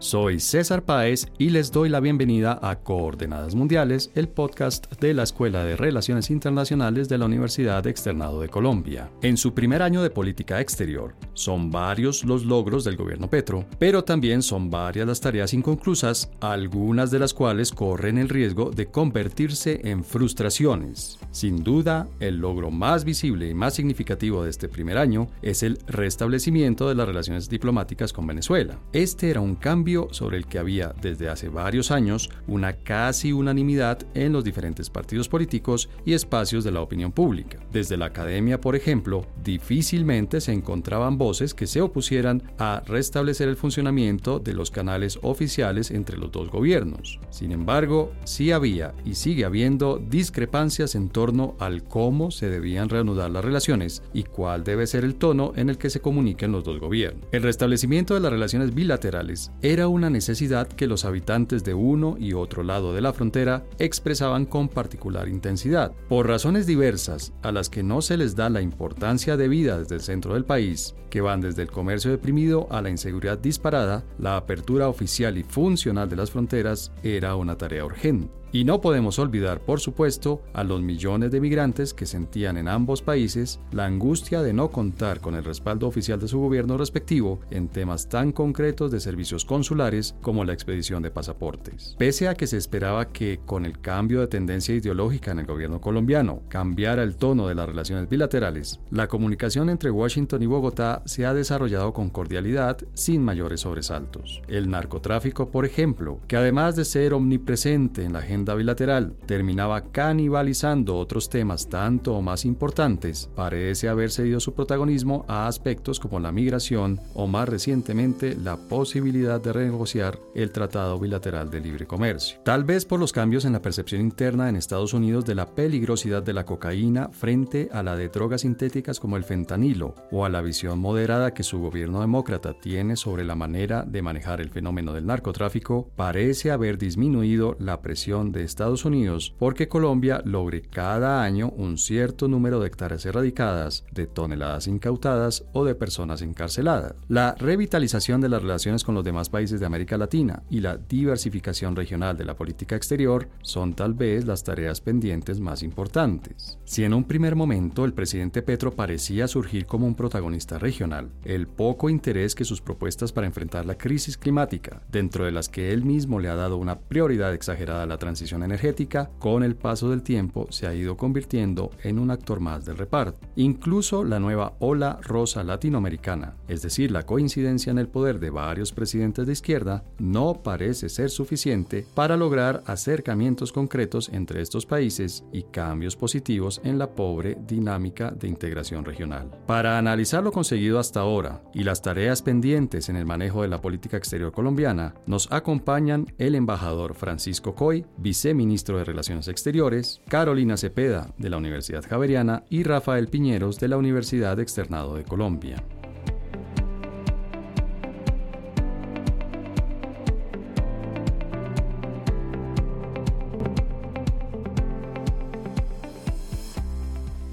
[0.00, 5.24] Soy César Páez y les doy la bienvenida a Coordenadas Mundiales, el podcast de la
[5.24, 9.10] Escuela de Relaciones Internacionales de la Universidad Externado de Colombia.
[9.22, 14.02] En su primer año de política exterior, son varios los logros del gobierno Petro, pero
[14.02, 19.80] también son varias las tareas inconclusas, algunas de las cuales corren el riesgo de convertirse
[19.84, 21.18] en frustraciones.
[21.30, 25.78] Sin duda, el logro más visible y más significativo de este primer año es el
[25.86, 28.80] restablecimiento de las relaciones diplomáticas con Venezuela.
[28.92, 34.00] Este era un cambio sobre el que había desde hace varios años una casi unanimidad
[34.14, 37.58] en los diferentes partidos políticos y espacios de la opinión pública.
[37.72, 43.56] Desde la academia, por ejemplo, difícilmente se encontraban voces que se opusieran a restablecer el
[43.56, 47.18] funcionamiento de los canales oficiales entre los dos gobiernos.
[47.30, 53.30] Sin embargo, sí había y sigue habiendo discrepancias en torno al cómo se debían reanudar
[53.30, 56.78] las relaciones y cuál debe ser el tono en el que se comuniquen los dos
[56.78, 57.24] gobiernos.
[57.32, 62.16] El restablecimiento de las relaciones bilaterales era era una necesidad que los habitantes de uno
[62.18, 65.92] y otro lado de la frontera expresaban con particular intensidad.
[66.08, 70.00] Por razones diversas, a las que no se les da la importancia debida desde el
[70.00, 74.88] centro del país, que van desde el comercio deprimido a la inseguridad disparada, la apertura
[74.88, 78.37] oficial y funcional de las fronteras era una tarea urgente.
[78.50, 83.02] Y no podemos olvidar, por supuesto, a los millones de migrantes que sentían en ambos
[83.02, 87.68] países la angustia de no contar con el respaldo oficial de su gobierno respectivo en
[87.68, 91.94] temas tan concretos de servicios consulares como la expedición de pasaportes.
[91.98, 95.80] Pese a que se esperaba que, con el cambio de tendencia ideológica en el gobierno
[95.80, 101.26] colombiano, cambiara el tono de las relaciones bilaterales, la comunicación entre Washington y Bogotá se
[101.26, 104.40] ha desarrollado con cordialidad sin mayores sobresaltos.
[104.48, 110.96] El narcotráfico, por ejemplo, que además de ser omnipresente en la agenda bilateral terminaba canibalizando
[110.96, 116.32] otros temas tanto o más importantes, parece haber cedido su protagonismo a aspectos como la
[116.32, 122.38] migración o más recientemente la posibilidad de renegociar el Tratado Bilateral de Libre Comercio.
[122.44, 126.22] Tal vez por los cambios en la percepción interna en Estados Unidos de la peligrosidad
[126.22, 130.40] de la cocaína frente a la de drogas sintéticas como el fentanilo o a la
[130.40, 135.06] visión moderada que su gobierno demócrata tiene sobre la manera de manejar el fenómeno del
[135.06, 141.78] narcotráfico, parece haber disminuido la presión de Estados Unidos porque Colombia logre cada año un
[141.78, 146.94] cierto número de hectáreas erradicadas, de toneladas incautadas o de personas encarceladas.
[147.08, 151.76] La revitalización de las relaciones con los demás países de América Latina y la diversificación
[151.76, 156.58] regional de la política exterior son tal vez las tareas pendientes más importantes.
[156.64, 161.46] Si en un primer momento el presidente Petro parecía surgir como un protagonista regional, el
[161.46, 165.84] poco interés que sus propuestas para enfrentar la crisis climática, dentro de las que él
[165.84, 170.02] mismo le ha dado una prioridad exagerada a la transición energética, con el paso del
[170.02, 173.18] tiempo se ha ido convirtiendo en un actor más del reparto.
[173.36, 178.72] Incluso la nueva ola rosa latinoamericana, es decir, la coincidencia en el poder de varios
[178.72, 185.42] presidentes de izquierda, no parece ser suficiente para lograr acercamientos concretos entre estos países y
[185.44, 189.30] cambios positivos en la pobre dinámica de integración regional.
[189.46, 193.60] Para analizar lo conseguido hasta ahora y las tareas pendientes en el manejo de la
[193.60, 201.08] política exterior colombiana, nos acompañan el embajador Francisco Coy, viceministro de Relaciones Exteriores, Carolina Cepeda,
[201.18, 205.62] de la Universidad Javeriana, y Rafael Piñeros, de la Universidad Externado de Colombia.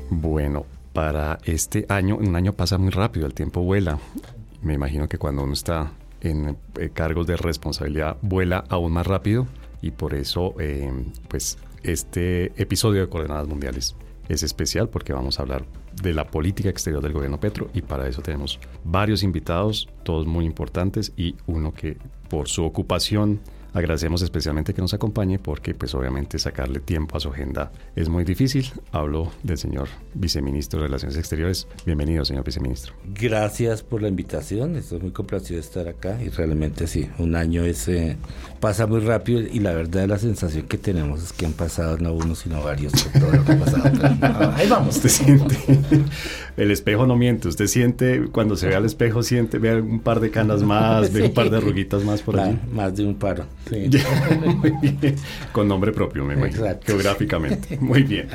[0.09, 3.97] Bueno, para este año, un año pasa muy rápido, el tiempo vuela.
[4.61, 9.47] Me imagino que cuando uno está en eh, cargos de responsabilidad vuela aún más rápido
[9.81, 10.91] y por eso eh,
[11.27, 13.95] pues este episodio de Coordenadas Mundiales
[14.29, 15.65] es especial porque vamos a hablar
[16.01, 20.45] de la política exterior del gobierno Petro y para eso tenemos varios invitados, todos muy
[20.45, 21.97] importantes y uno que
[22.29, 23.39] por su ocupación
[23.75, 28.23] Agradecemos especialmente que nos acompañe porque pues obviamente sacarle tiempo a su agenda es muy
[28.23, 28.71] difícil.
[28.93, 31.67] Hablo del señor viceministro de Relaciones Exteriores.
[31.85, 32.93] Bienvenido, señor viceministro.
[33.13, 34.77] Gracias por la invitación.
[34.77, 38.15] Estoy muy complacido de estar acá y realmente sí, un año es, eh,
[38.61, 42.13] pasa muy rápido y la verdad la sensación que tenemos es que han pasado no
[42.13, 44.53] uno sino varios todo lo que ha pasado.
[44.55, 44.95] Ahí vamos.
[44.95, 45.57] Usted siente,
[46.55, 50.21] el espejo no miente, usted siente, cuando se ve al espejo siente, ve un par
[50.21, 52.57] de canas más, ve un par de arruguitas más por allí.
[52.71, 53.45] Más de un par.
[55.51, 56.65] Con nombre propio, me imagino.
[56.83, 57.77] Geográficamente.
[57.79, 58.27] Muy bien.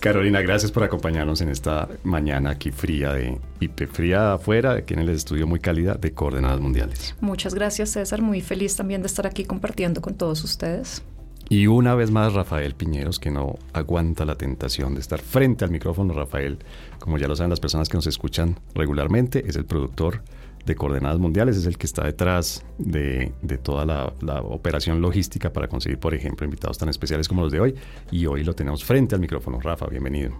[0.00, 5.00] Carolina, gracias por acompañarnos en esta mañana aquí fría de Pipe, fría afuera, aquí en
[5.00, 7.14] el estudio muy cálida de Coordenadas Mundiales.
[7.20, 8.22] Muchas gracias, César.
[8.22, 11.02] Muy feliz también de estar aquí compartiendo con todos ustedes.
[11.48, 15.70] Y una vez más, Rafael Piñeros, que no aguanta la tentación de estar frente al
[15.70, 16.14] micrófono.
[16.14, 16.58] Rafael,
[16.98, 20.22] como ya lo saben las personas que nos escuchan regularmente, es el productor
[20.66, 23.32] de Coordenadas Mundiales, es el que está detrás de,
[23.62, 27.60] toda la, la, operación logística para conseguir, por ejemplo, invitados tan especiales como los de
[27.60, 27.74] hoy.
[28.10, 29.60] Y hoy lo tenemos frente al micrófono.
[29.60, 30.32] Rafa, bienvenido.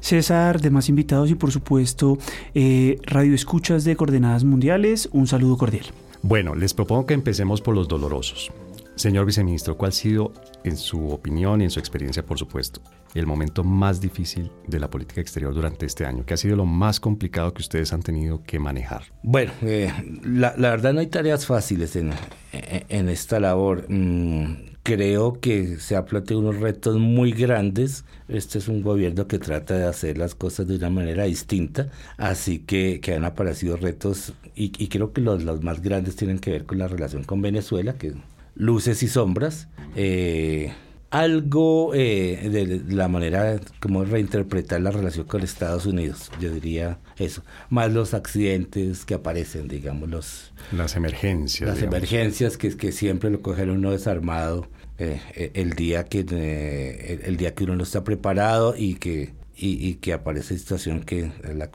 [0.00, 2.18] César, demás invitados y por supuesto
[2.54, 5.86] eh, Radio Escuchas de Coordenadas Mundiales, un saludo cordial.
[6.22, 8.52] Bueno, les propongo que empecemos por los dolorosos.
[8.94, 10.32] Señor viceministro, ¿cuál ha sido,
[10.64, 12.82] en su opinión y en su experiencia, por supuesto,
[13.14, 16.24] el momento más difícil de la política exterior durante este año?
[16.26, 19.04] ¿Qué ha sido lo más complicado que ustedes han tenido que manejar?
[19.22, 19.92] Bueno, eh,
[20.24, 22.12] la, verdad no hay tareas fáciles en,
[22.52, 23.86] en esta labor.
[23.88, 28.04] Mm, creo que se ha planteado unos retos muy grandes.
[28.28, 32.58] Este es un gobierno que trata de hacer las cosas de una manera distinta, así
[32.60, 36.66] que, que han aparecido retos y, creo que los, los, más grandes tienen que ver
[36.66, 38.12] con la relación con Venezuela, que
[38.54, 39.68] luces y sombras.
[39.96, 40.72] Eh,
[41.12, 47.42] algo eh, de la manera como reinterpretar la relación con Estados Unidos, yo diría eso,
[47.68, 50.54] más los accidentes que aparecen, digamos, los...
[50.72, 51.68] Las emergencias.
[51.68, 56.20] Las emergencias que, que siempre lo cogen uno desarmado eh, el, día que,
[57.24, 61.30] el, día que uno no está preparado y que, y, y que aparece situación que
[61.54, 61.70] la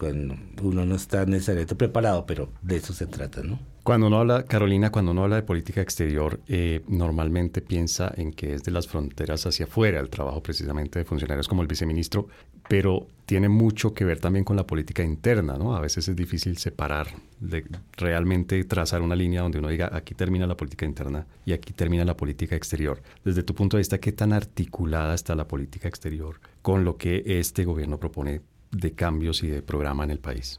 [0.64, 3.60] uno no está necesariamente preparado, pero de eso se trata, ¿no?
[3.88, 8.54] Cuando uno habla, Carolina, cuando uno habla de política exterior, eh, normalmente piensa en que
[8.54, 12.28] es de las fronteras hacia afuera el trabajo precisamente de funcionarios como el viceministro,
[12.68, 15.74] pero tiene mucho que ver también con la política interna, ¿no?
[15.74, 17.08] A veces es difícil separar,
[17.40, 17.64] de
[17.96, 22.04] realmente trazar una línea donde uno diga aquí termina la política interna y aquí termina
[22.04, 23.02] la política exterior.
[23.24, 27.24] Desde tu punto de vista, ¿qué tan articulada está la política exterior con lo que
[27.26, 30.58] este gobierno propone de cambios y de programa en el país?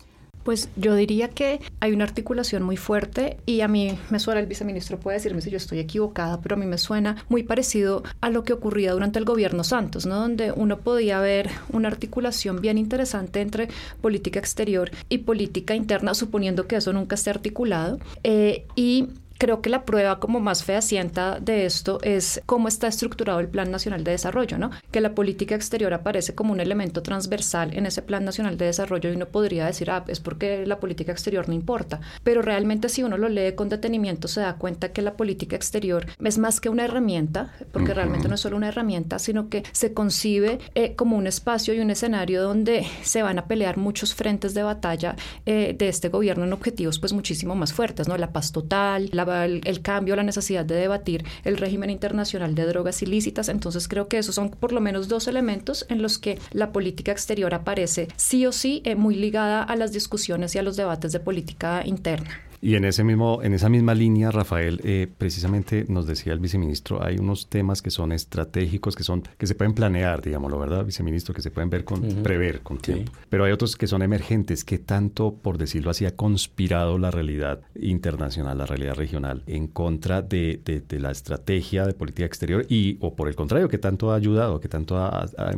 [0.49, 4.47] Pues yo diría que hay una articulación muy fuerte y a mí me suena, el
[4.47, 8.31] viceministro puede decirme si yo estoy equivocada, pero a mí me suena muy parecido a
[8.31, 10.17] lo que ocurría durante el gobierno Santos, ¿no?
[10.17, 13.69] Donde uno podía ver una articulación bien interesante entre
[14.01, 17.99] política exterior y política interna, suponiendo que eso nunca esté articulado.
[18.25, 23.39] Eh, y Creo que la prueba como más fehacienta de esto es cómo está estructurado
[23.39, 24.73] el Plan Nacional de Desarrollo, ¿no?
[24.91, 29.11] Que la política exterior aparece como un elemento transversal en ese Plan Nacional de Desarrollo
[29.11, 32.01] y uno podría decir, ah, es porque la política exterior no importa.
[32.25, 36.07] Pero realmente si uno lo lee con detenimiento se da cuenta que la política exterior
[36.21, 39.93] es más que una herramienta, porque realmente no es solo una herramienta, sino que se
[39.93, 44.53] concibe eh, como un espacio y un escenario donde se van a pelear muchos frentes
[44.55, 45.15] de batalla
[45.47, 48.17] eh, de este gobierno en objetivos pues muchísimo más fuertes, ¿no?
[48.17, 53.03] La paz total, la el, cambio, la necesidad de debatir el régimen internacional de drogas
[53.03, 53.49] ilícitas.
[53.49, 57.13] Entonces creo que esos son por lo menos dos elementos en los que la política
[57.13, 61.13] exterior aparece sí o sí eh, muy ligada a las discusiones y a los debates
[61.13, 62.48] de política interna.
[62.61, 67.03] Y en, ese mismo, en esa misma línea, Rafael, eh, precisamente nos decía el viceministro,
[67.03, 71.35] hay unos temas que son estratégicos, que son que se pueden planear, digámoslo, ¿verdad, viceministro?
[71.35, 73.13] Que se pueden ver con, prever con tiempo.
[73.29, 77.61] Pero hay otros que son emergentes, que tanto, por decirlo así, ha conspirado la realidad
[77.81, 83.15] internacional, la realidad regional, en contra de, de, la estrategia de política exterior y, o
[83.15, 84.99] por el contrario, que tanto ha ayudado, que tanto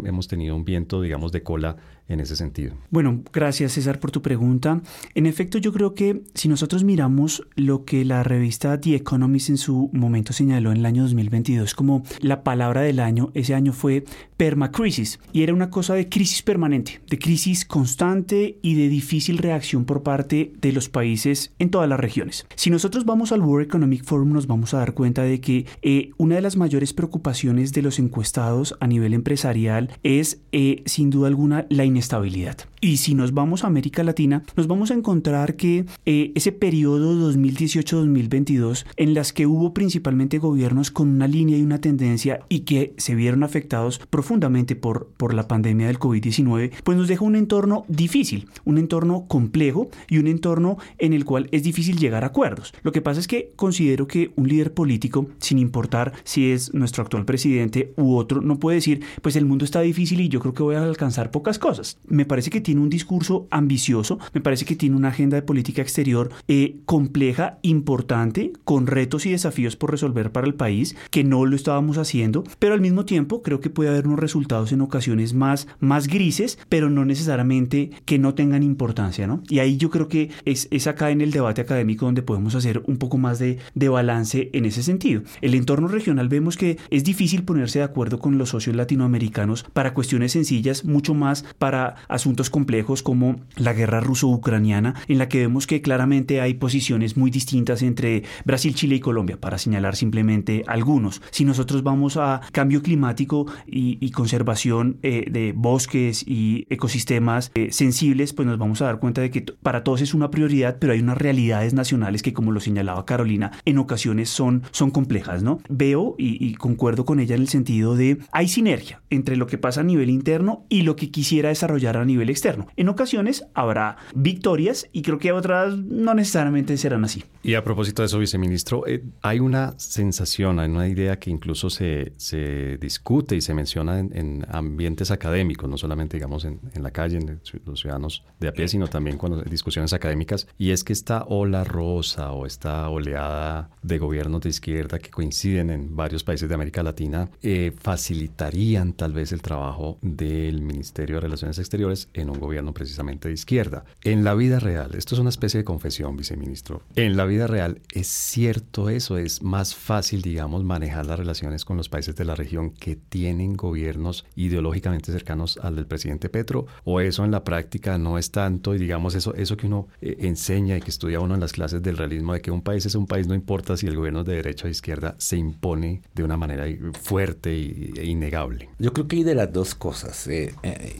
[0.04, 1.76] hemos tenido un viento, digamos, de cola
[2.10, 2.74] en ese sentido.
[2.90, 4.82] Bueno, gracias César por tu pregunta.
[5.14, 9.56] En efecto, yo creo que si nosotros miramos lo que la revista The Economist en
[9.56, 14.04] su momento señaló en el año 2022 como la palabra del año, ese año fue
[14.36, 19.84] permacrisis y era una cosa de crisis permanente, de crisis constante y de difícil reacción
[19.84, 22.46] por parte de los países en todas las regiones.
[22.56, 26.10] Si nosotros vamos al World Economic Forum nos vamos a dar cuenta de que eh,
[26.16, 31.28] una de las mayores preocupaciones de los encuestados a nivel empresarial es eh, sin duda
[31.28, 32.69] alguna la inestabilidad estabilidad.
[32.82, 37.30] Y si nos vamos a América Latina, nos vamos a encontrar que eh, ese periodo
[37.30, 42.94] 2018-2022, en las que hubo principalmente gobiernos con una línea y una tendencia y que
[42.96, 47.84] se vieron afectados profundamente por, por la pandemia del COVID-19, pues nos deja un entorno
[47.88, 52.72] difícil, un entorno complejo y un entorno en el cual es difícil llegar a acuerdos.
[52.82, 57.02] Lo que pasa es que considero que un líder político, sin importar si es nuestro
[57.02, 60.54] actual presidente u otro, no puede decir, pues el mundo está difícil y yo creo
[60.54, 61.98] que voy a alcanzar pocas cosas.
[62.08, 65.82] Me parece que tiene un discurso ambicioso, me parece que tiene una agenda de política
[65.82, 71.44] exterior eh, compleja, importante, con retos y desafíos por resolver para el país, que no
[71.46, 75.34] lo estábamos haciendo, pero al mismo tiempo creo que puede haber unos resultados en ocasiones
[75.34, 79.42] más, más grises, pero no necesariamente que no tengan importancia, ¿no?
[79.48, 82.84] Y ahí yo creo que es, es acá en el debate académico donde podemos hacer
[82.86, 85.22] un poco más de, de balance en ese sentido.
[85.40, 89.92] El entorno regional vemos que es difícil ponerse de acuerdo con los socios latinoamericanos para
[89.92, 95.66] cuestiones sencillas, mucho más para asuntos complejos como la guerra ruso-ucraniana, en la que vemos
[95.66, 101.22] que claramente hay posiciones muy distintas entre Brasil, Chile y Colombia, para señalar simplemente algunos.
[101.30, 108.34] Si nosotros vamos a cambio climático y, conservación eh, de bosques y ecosistemas eh, sensibles,
[108.34, 111.00] pues nos vamos a dar cuenta de que para todos es una prioridad, pero hay
[111.00, 115.60] unas realidades nacionales que, como lo señalaba Carolina, en ocasiones son, son complejas, ¿no?
[115.70, 119.56] Veo y, y concuerdo con ella en el sentido de hay sinergia entre lo que
[119.56, 122.49] pasa a nivel interno y lo que quisiera desarrollar a nivel externo.
[122.76, 127.24] En ocasiones habrá victorias y creo que otras no necesariamente serán así.
[127.42, 131.70] Y a propósito de eso, viceministro, eh, hay una sensación, hay una idea que incluso
[131.70, 136.90] se, se discute y se menciona en, ambientes académicos, no solamente, digamos, en, en, la
[136.90, 140.92] calle, en los ciudadanos de a pie, sino también cuando discusiones académicas, y es que
[140.92, 146.48] esta ola rosa o esta oleada de gobiernos de izquierda que coinciden en varios países
[146.48, 152.30] de América Latina eh, facilitarían tal vez el trabajo del Ministerio de Relaciones Exteriores en
[152.30, 153.84] un gobierno precisamente de izquierda.
[154.02, 157.80] En la vida real, esto es una especie de confesión, viceministro, en la vida real
[157.92, 162.34] es cierto eso, es más fácil, digamos, manejar las relaciones con los países de la
[162.34, 167.98] región que tienen gobiernos ideológicamente cercanos al del presidente Petro, o eso en la práctica
[167.98, 171.34] no es tanto, y digamos, eso, eso que uno eh, enseña y que estudia uno
[171.34, 173.86] en las clases del realismo, de que un país es un país, no importa si
[173.86, 176.64] el gobierno es de derecha o de izquierda, se impone de una manera
[177.00, 178.68] fuerte e innegable.
[178.78, 180.26] Yo creo que hay de las dos cosas.
[180.26, 180.96] Eh, eh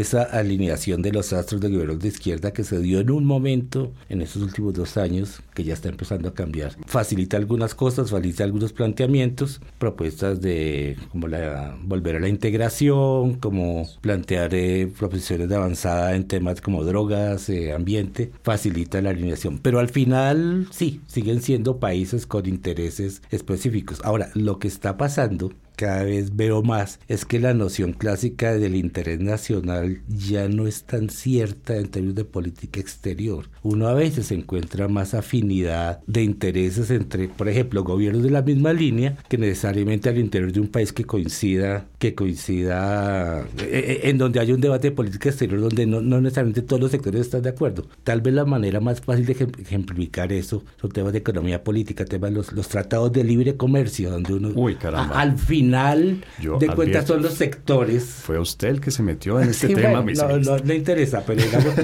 [0.00, 3.92] esa alineación de los astros de gobiernos de izquierda que se dio en un momento
[4.10, 8.44] en estos últimos dos años, que ya está empezando a cambiar, facilita algunas cosas, facilita
[8.44, 16.14] algunos planteamientos, propuestas de como la volver a la integración, como plantear eh, de avanzada
[16.14, 19.58] en temas como drogas, eh, ambiente, facilita la alineación.
[19.58, 24.00] Pero al final, sí, siguen siendo países con intereses específicos.
[24.04, 28.76] Ahora, lo que está pasando cada vez veo más es que la noción clásica del
[28.76, 33.46] interés nacional ya no es tan cierta en términos de política exterior.
[33.62, 38.74] Uno a veces encuentra más afinidad de intereses entre, por ejemplo, gobiernos de la misma
[38.74, 44.18] línea que necesariamente al interior de un país que coincida, que coincida, eh, eh, en
[44.18, 47.48] donde hay un debate de política exterior donde no, necesariamente todos los sectores están de
[47.48, 47.86] acuerdo.
[48.04, 52.32] Tal vez la manera más fácil de ejemplificar eso son temas de economía política, temas
[52.32, 55.18] de los, los tratados de libre comercio, donde uno Uy, caramba.
[55.18, 56.24] al final final
[56.58, 58.04] de cuentas son los sectores.
[58.04, 60.02] Fue usted el que se metió en este tema.
[60.02, 61.74] no, no le interesa, pero digamos,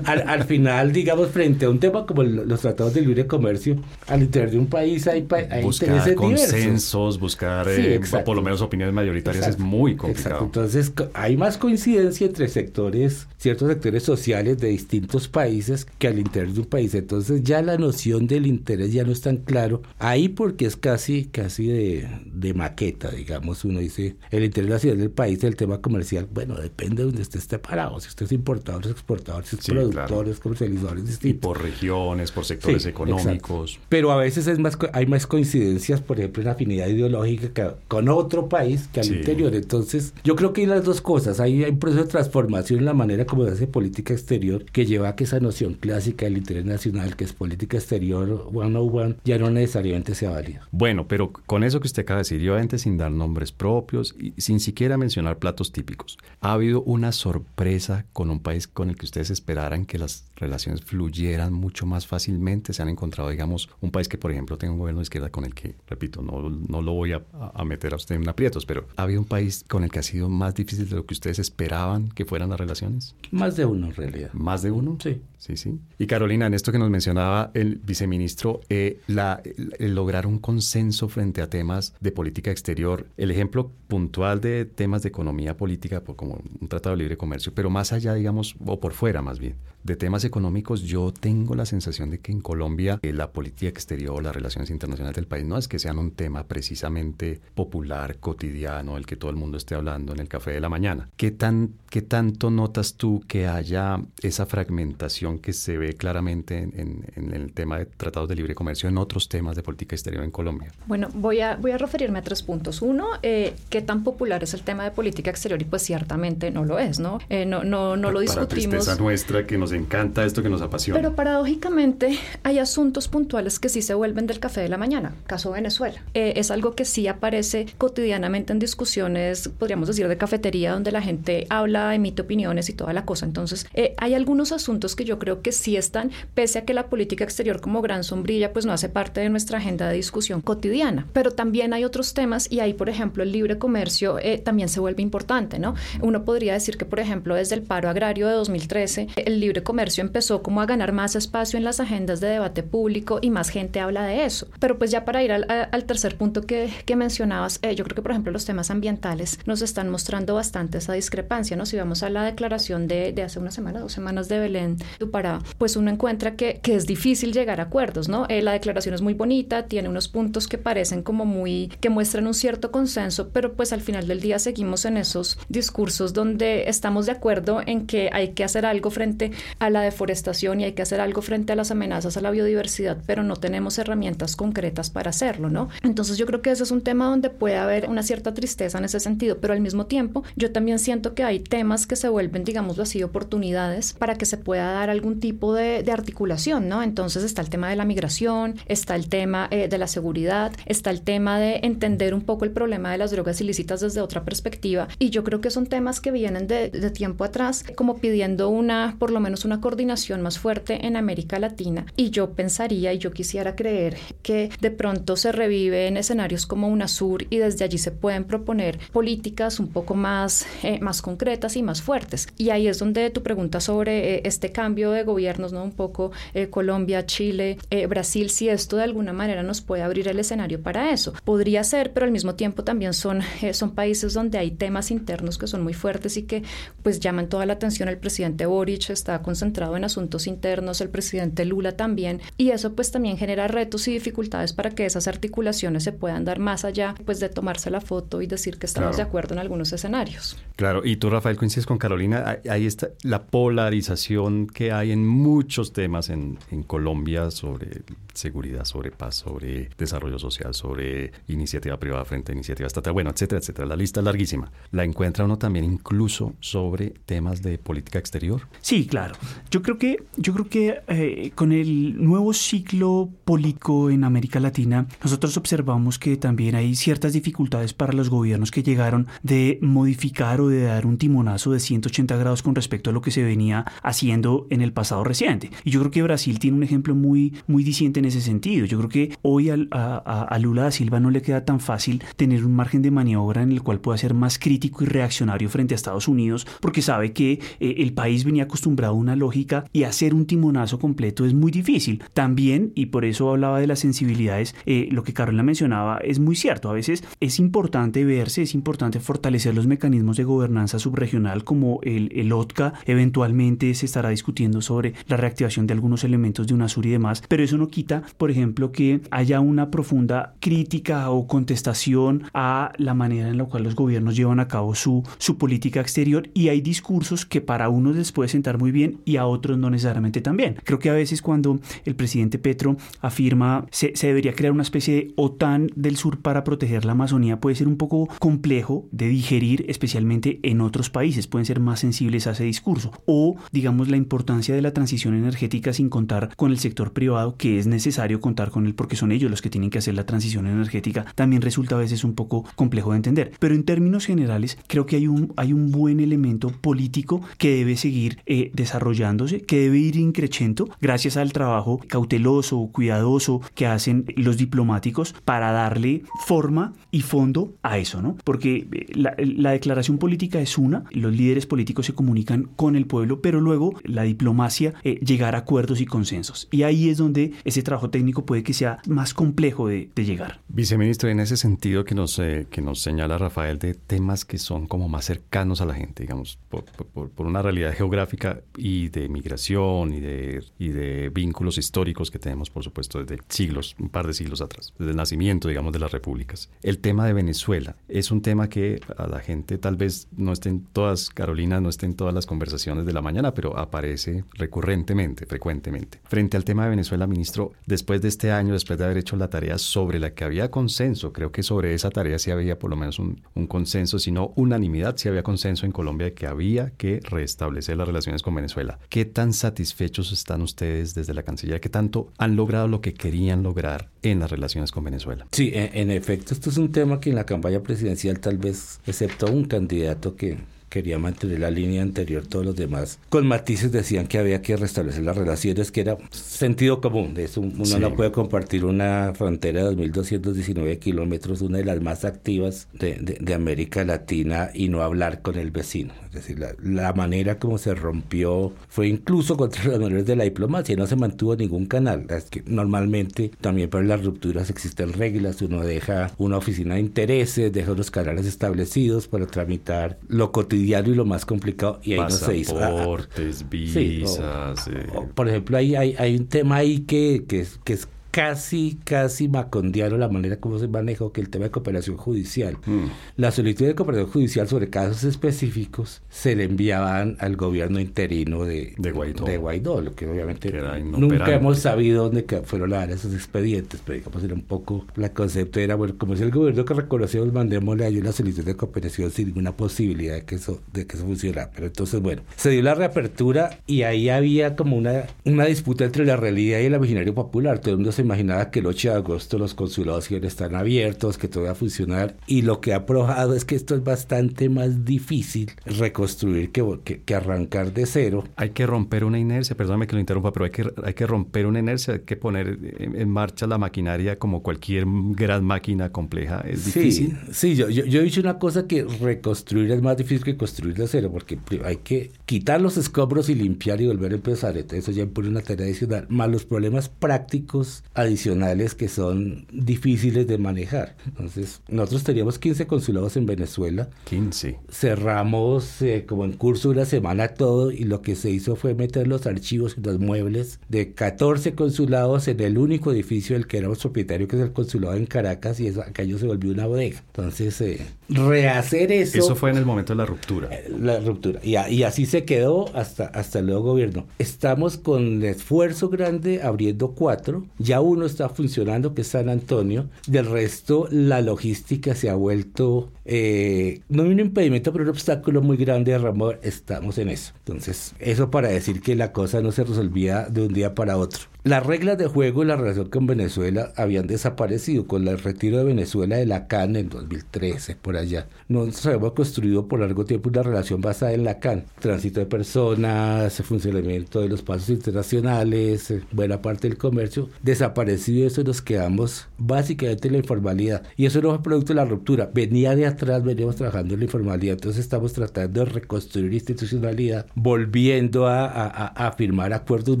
[0.04, 4.50] al, final, digamos, frente a un tema como los tratados de libre comercio, al interior
[4.50, 9.58] de un país hay, hay buscar consensos, buscar eh, por lo menos opiniones mayoritarias es
[9.58, 10.44] muy complicado.
[10.44, 16.52] Entonces, hay más coincidencia entre sectores, ciertos sectores sociales de distintos países que al interior
[16.52, 16.94] de un país.
[16.94, 21.24] Entonces, ya la noción del interés ya no es tan claro ahí porque es casi,
[21.26, 25.80] casi de, de maqueta, digamos digamos, uno dice, el interés nacional del país, el tema
[25.80, 29.64] comercial, bueno, depende de donde esté parado, si usted es importador, es exportador, si es
[29.64, 31.48] productor, es comercializador, es distinto.
[31.48, 33.78] por regiones, por sectores económicos.
[33.88, 38.48] Pero a veces es más, hay más coincidencias, por ejemplo, en afinidad ideológica con otro
[38.48, 39.54] país que al interior.
[39.54, 41.38] Entonces, yo creo que hay las dos cosas.
[41.38, 44.86] Hay, hay un proceso de transformación en la manera como se hace política exterior que
[44.86, 48.90] lleva a que esa noción clásica del interés nacional, que es política exterior one on
[48.92, 50.66] one, ya no necesariamente sea válida.
[50.72, 54.14] Bueno, pero con eso que usted acaba de decir, yo antes sin dar nombres propios
[54.18, 56.18] y sin siquiera mencionar platos típicos.
[56.40, 60.82] ¿Ha habido una sorpresa con un país con el que ustedes esperaran que las relaciones
[60.82, 62.72] fluyeran mucho más fácilmente?
[62.72, 65.44] ¿Se han encontrado, digamos, un país que, por ejemplo, tenga un gobierno de izquierda con
[65.44, 67.22] el que, repito, no, no lo voy a,
[67.54, 70.02] a meter a usted en aprietos, pero ¿ha habido un país con el que ha
[70.02, 73.14] sido más difícil de lo que ustedes esperaban que fueran las relaciones?
[73.30, 74.32] Más de uno, en realidad.
[74.32, 74.96] ¿Más de uno?
[75.02, 75.20] Sí.
[75.40, 75.80] Sí, sí.
[75.98, 79.42] Y Carolina, en esto que nos mencionaba el viceministro, eh, la,
[79.78, 85.02] el lograr un consenso frente a temas de política exterior, el ejemplo puntual de temas
[85.02, 88.92] de economía política, como un tratado de libre comercio, pero más allá, digamos, o por
[88.92, 93.12] fuera más bien, de temas económicos, yo tengo la sensación de que en Colombia eh,
[93.12, 97.40] la política exterior, las relaciones internacionales del país, no es que sean un tema precisamente
[97.54, 101.08] popular, cotidiano, el que todo el mundo esté hablando en el café de la mañana.
[101.16, 107.04] ¿Qué, tan, qué tanto notas tú que haya esa fragmentación que se ve claramente en,
[107.32, 110.72] el tema de tratados de libre comercio en otros temas de política exterior en Colombia?
[110.86, 112.82] Bueno, voy a, voy a referirme a tres puntos.
[112.82, 116.64] Uno, eh, qué tan popular es el tema de política exterior y pues ciertamente no
[116.64, 117.18] lo es, ¿no?
[117.28, 118.86] Eh, no, no, no lo discutimos.
[118.86, 120.98] Para nuestra que nos encanta esto que nos apasiona.
[121.00, 125.52] Pero paradójicamente hay asuntos puntuales que sí se vuelven del café de la mañana, caso
[125.52, 126.02] Venezuela.
[126.14, 131.02] Eh, es algo que sí aparece cotidianamente en discusiones, podríamos decir, de cafetería, donde la
[131.02, 133.26] gente habla, emite opiniones y toda la cosa.
[133.26, 136.86] Entonces, eh, hay algunos asuntos que yo creo que sí están, pese a que la
[136.86, 141.06] política exterior como gran sombrilla, pues no hace parte de nuestra agenda de discusión cotidiana.
[141.12, 144.80] Pero también hay otros temas y ahí por ejemplo, el libre comercio eh, también se
[144.80, 145.74] vuelve importante, ¿no?
[146.00, 150.02] Uno podría decir que, por ejemplo, desde el paro agrario de 2013, el libre comercio
[150.02, 153.80] empezó como a ganar más espacio en las agendas de debate público y más gente
[153.80, 154.48] habla de eso.
[154.58, 158.10] Pero pues ya para ir al, tercer punto que, mencionabas, eh, yo creo que, por
[158.10, 161.64] ejemplo, los temas ambientales nos están mostrando bastante esa discrepancia, ¿no?
[161.64, 164.76] Si vamos a la declaración de, hace una semana, dos semanas de Belén
[165.10, 168.26] para pues uno encuentra que, que es difícil llegar a acuerdos, ¿no?
[168.28, 172.26] Eh, la declaración es muy bonita, tiene unos puntos que parecen como muy, que muestran
[172.26, 177.06] un cierto consenso, pero pues al final del día seguimos en esos discursos donde estamos
[177.06, 180.82] de acuerdo en que hay que hacer algo frente a la deforestación y hay que
[180.82, 185.10] hacer algo frente a las amenazas a la biodiversidad, pero no tenemos herramientas concretas para
[185.10, 185.68] hacerlo, ¿no?
[185.82, 188.84] Entonces yo creo que ese es un tema donde puede haber una cierta tristeza en
[188.84, 192.44] ese sentido, pero al mismo tiempo yo también siento que hay temas que se vuelven,
[192.44, 196.84] digámoslo así, oportunidades para que se pueda dar algún tipo de, articulación, ¿no?
[196.84, 200.90] Entonces está el tema de la migración, está el tema eh, de la seguridad, está
[200.90, 204.86] el tema de entender un poco el problema de las drogas ilícitas desde otra perspectiva
[205.00, 209.10] y yo creo que son temas que vienen de tiempo atrás como pidiendo una, por
[209.10, 213.56] lo menos una coordinación más fuerte en América Latina y yo pensaría y yo quisiera
[213.56, 218.24] creer que de pronto se revive en escenarios como UNASUR y desde allí se pueden
[218.24, 222.28] proponer políticas un poco más, eh, más concretas y más fuertes.
[222.36, 225.62] Y ahí es donde tu pregunta sobre eh, este cambio de gobiernos, ¿no?
[225.62, 230.18] Un poco eh, Colombia, Chile, Brasil, si esto de alguna manera nos puede abrir el
[230.18, 231.12] escenario para eso.
[231.24, 235.46] Podría ser, pero al mismo tiempo también son, son países donde hay temas internos que
[235.46, 236.42] son muy fuertes y que
[236.82, 237.88] pues llaman toda la atención.
[237.88, 242.90] El presidente Boric está concentrado en asuntos internos, el presidente Lula también, y eso pues
[242.90, 247.20] también genera retos y dificultades para que esas articulaciones se puedan dar más allá pues
[247.20, 250.36] de tomarse la foto y decir que estamos de acuerdo en algunos escenarios.
[250.56, 255.72] Claro, y tú Rafael coincides con Carolina, ahí está la polarización que hay en muchos
[255.72, 257.82] temas en, en Colombia sobre
[258.14, 263.40] seguridad, sobre paz, sobre desarrollo social, sobre iniciativa privada frente a iniciativa estatal, bueno, etcétera,
[263.40, 263.66] etcétera.
[263.66, 264.50] La lista es larguísima.
[264.70, 268.42] ¿La encuentra uno también incluso sobre temas de política exterior?
[268.60, 269.14] Sí, claro.
[269.50, 274.86] Yo creo que, yo creo que eh, con el nuevo ciclo político en América Latina,
[275.02, 280.48] nosotros observamos que también hay ciertas dificultades para los gobiernos que llegaron de modificar o
[280.48, 284.46] de dar un timonazo de 180 grados con respecto a lo que se venía haciendo
[284.50, 285.50] en el pasado reciente.
[285.64, 288.66] Y yo creo que Brasil tiene un ejemplo muy, muy diciente en ese sentido.
[288.66, 292.54] Yo creo que hoy a, Lula da Silva no le queda tan fácil tener un
[292.54, 296.08] margen de maniobra en el cual pueda ser más crítico y reaccionario frente a Estados
[296.08, 300.26] Unidos, porque sabe que eh, el país venía acostumbrado a una lógica y hacer un
[300.26, 302.02] timonazo completo es muy difícil.
[302.14, 306.36] También, y por eso hablaba de las sensibilidades, eh, lo que Carolina mencionaba es muy
[306.36, 306.70] cierto.
[306.70, 312.10] A veces es importante verse, es importante fortalecer los mecanismos de gobernanza subregional como el,
[312.14, 312.74] el OTCA.
[312.86, 317.42] Eventualmente se estará discutiendo sobre la reactivación de algunos elementos de UNASUR y demás, pero
[317.42, 323.28] eso no quita por ejemplo, que haya una profunda crítica o contestación a la manera
[323.28, 327.26] en la cual los gobiernos llevan a cabo su, su política exterior y hay discursos
[327.26, 330.56] que para unos les puede sentar muy bien y a otros no necesariamente tan bien.
[330.64, 334.94] Creo que a veces cuando el presidente Petro afirma se, se debería crear una especie
[334.94, 339.64] de OTAN del sur para proteger la Amazonía puede ser un poco complejo de digerir,
[339.68, 342.92] especialmente en otros países, pueden ser más sensibles a ese discurso.
[343.06, 347.58] O, digamos, la importancia de la transición energética sin contar con el sector privado que
[347.58, 350.04] es necesario necesario contar con él porque son ellos los que tienen que hacer la
[350.04, 353.32] transición energética, también resulta a veces un poco complejo de entender.
[353.38, 357.76] Pero en términos generales, creo que hay un, hay un buen elemento político que debe
[357.76, 364.36] seguir eh, desarrollándose, que debe ir increciendo gracias al trabajo cauteloso, cuidadoso que hacen los
[364.36, 368.16] diplomáticos para darle forma y fondo a eso, ¿no?
[368.24, 373.20] Porque eh, la, declaración política es una, los líderes políticos se comunican con el pueblo,
[373.22, 376.48] pero luego la diplomacia eh, llegar a acuerdos y consensos.
[376.50, 380.40] Y ahí es donde ese trabajo técnico puede que sea más complejo de, llegar.
[380.48, 384.66] Viceministro, en ese sentido que nos, eh, que nos señala Rafael de temas que son
[384.66, 389.92] como más cercanos a la gente, digamos, por, por, una realidad geográfica y de migración
[389.92, 394.14] y de, y de vínculos históricos que tenemos, por supuesto, desde siglos, un par de
[394.14, 396.50] siglos atrás, desde el nacimiento, digamos, de las repúblicas.
[396.62, 400.48] El tema de Venezuela es un tema que a la gente tal vez no esté
[400.48, 405.24] en todas, Carolina, no esté en todas las conversaciones de la mañana, pero aparece recurrentemente,
[405.26, 406.00] frecuentemente.
[406.08, 409.30] Frente al tema de Venezuela, ministro, después de este año, después de haber hecho la
[409.30, 412.76] tarea sobre la que había consenso, creo que sobre esa tarea sí había por lo
[412.76, 417.00] menos un, consenso, si no unanimidad, sí había consenso en Colombia de que había que
[417.00, 418.78] restablecer las relaciones con Venezuela.
[418.90, 421.60] ¿Qué tan satisfechos están ustedes desde la Cancillería?
[421.60, 425.26] ¿Qué tanto han logrado lo que querían lograr en las relaciones con Venezuela?
[425.32, 428.80] Sí, en, en efecto, esto es un tema que en la campaña presidencial tal vez,
[428.86, 430.38] excepto un candidato que
[430.70, 435.02] quería mantener la línea anterior, todos los demás, con matices decían que había que restablecer
[435.02, 437.12] las relaciones, que era sentido común.
[437.12, 442.04] De eso uno no puede compartir una frontera de 2.219 kilómetros, una de las más
[442.04, 445.92] activas de, de, América Latina, y no hablar con el vecino.
[446.06, 450.24] Es decir, la, la manera como se rompió fue incluso contra los maneras de la
[450.24, 452.06] diplomacia, no se mantuvo ningún canal.
[452.10, 457.52] Es que normalmente también para las rupturas existen reglas, uno deja una oficina de intereses,
[457.52, 462.10] deja unos canales establecidos para tramitar lo cotidiano y lo más complicado, y ahí no
[462.10, 462.54] se hizo.
[462.54, 464.68] Pasaportes, visas.
[465.14, 469.96] por ejemplo, hay, hay, hay un tema ahí que, que, que es casi, casi macondiano
[469.96, 472.56] la manera como se manejó que el tema de cooperación judicial.
[472.66, 472.86] Mm.
[473.16, 478.74] La solicitud de cooperación judicial sobre casos específicos se le enviaban al gobierno interino de,
[478.76, 479.24] de, Guaidó.
[479.24, 483.98] de Guaidó, lo que obviamente nunca hemos sabido dónde fueron a dar esos expedientes, pero
[483.98, 487.86] digamos era un poco la concepto era, bueno, como es el gobierno que reconocemos, mandémosle
[487.86, 491.50] a la solicitud de cooperación sin ninguna posibilidad de que eso, de que eso funcionara.
[491.54, 496.04] Pero entonces, bueno, se dio la reapertura y ahí había como una, una disputa entre
[496.04, 497.58] la realidad y el imaginario popular.
[497.58, 500.54] Todo el mundo se imaginaba que el 8 de agosto los consulados iban a estar
[500.54, 502.16] abiertos, que todo iba a funcionar.
[502.26, 507.14] Y lo que ha probado es que esto es bastante más difícil reconstruir que, que,
[507.14, 508.24] arrancar de cero.
[508.36, 511.46] Hay que romper una inercia, perdóname que lo interrumpa, pero hay que, hay que romper
[511.46, 516.44] una inercia, hay que poner en, marcha la maquinaria como cualquier gran máquina compleja.
[516.46, 517.16] Es difícil.
[517.32, 520.74] Sí, yo, yo, yo he dicho una cosa que reconstruir es más difícil que construir
[520.74, 524.56] de cero, porque hay que quitar los escombros y limpiar y volver a empezar.
[524.56, 530.26] Entonces eso ya impone una tarea adicional, más los problemas prácticos adicionales que son difíciles
[530.26, 530.96] de manejar.
[531.06, 533.90] Entonces, nosotros teníamos 15 consulados en Venezuela.
[534.04, 534.58] 15.
[534.70, 539.06] Cerramos eh, como en curso una semana todo y lo que se hizo fue meter
[539.06, 543.80] los archivos y los muebles de 14 consulados en el único edificio del que éramos
[543.80, 547.02] propietario, que es el consulado en Caracas, y eso, aquello se volvió una bodega.
[547.08, 549.18] Entonces, eh, rehacer eso...
[549.18, 550.48] Eso fue en el momento de la ruptura.
[550.50, 551.40] Eh, la ruptura.
[551.42, 554.06] Y, y así se quedó hasta, hasta el nuevo gobierno.
[554.18, 557.46] Estamos con esfuerzo grande abriendo cuatro.
[557.58, 559.88] Ya uno está funcionando, que es San Antonio.
[560.06, 565.56] Del resto, la logística se ha vuelto, eh, no un impedimento, pero un obstáculo muy
[565.56, 566.36] grande, Ramón.
[566.42, 567.32] Estamos en eso.
[567.38, 571.20] Entonces, eso para decir que la cosa no se resolvía de un día para otro.
[571.42, 575.64] Las reglas de juego y la relación con Venezuela habían desaparecido con el retiro de
[575.64, 578.28] Venezuela de la CAN en 2013, por allá.
[578.48, 581.64] Nosotros habíamos construido por largo tiempo una relación basada en la CAN.
[581.78, 587.30] Tránsito de personas, funcionamiento de los pasos internacionales, buena parte del comercio.
[587.42, 590.82] Desaparecido eso nos quedamos básicamente en la informalidad.
[590.98, 592.30] Y eso no fue producto de la ruptura.
[592.34, 594.54] Venía de atrás, veníamos trabajando en la informalidad.
[594.54, 600.00] Entonces estamos tratando de reconstruir institucionalidad, volviendo a, a firmar acuerdos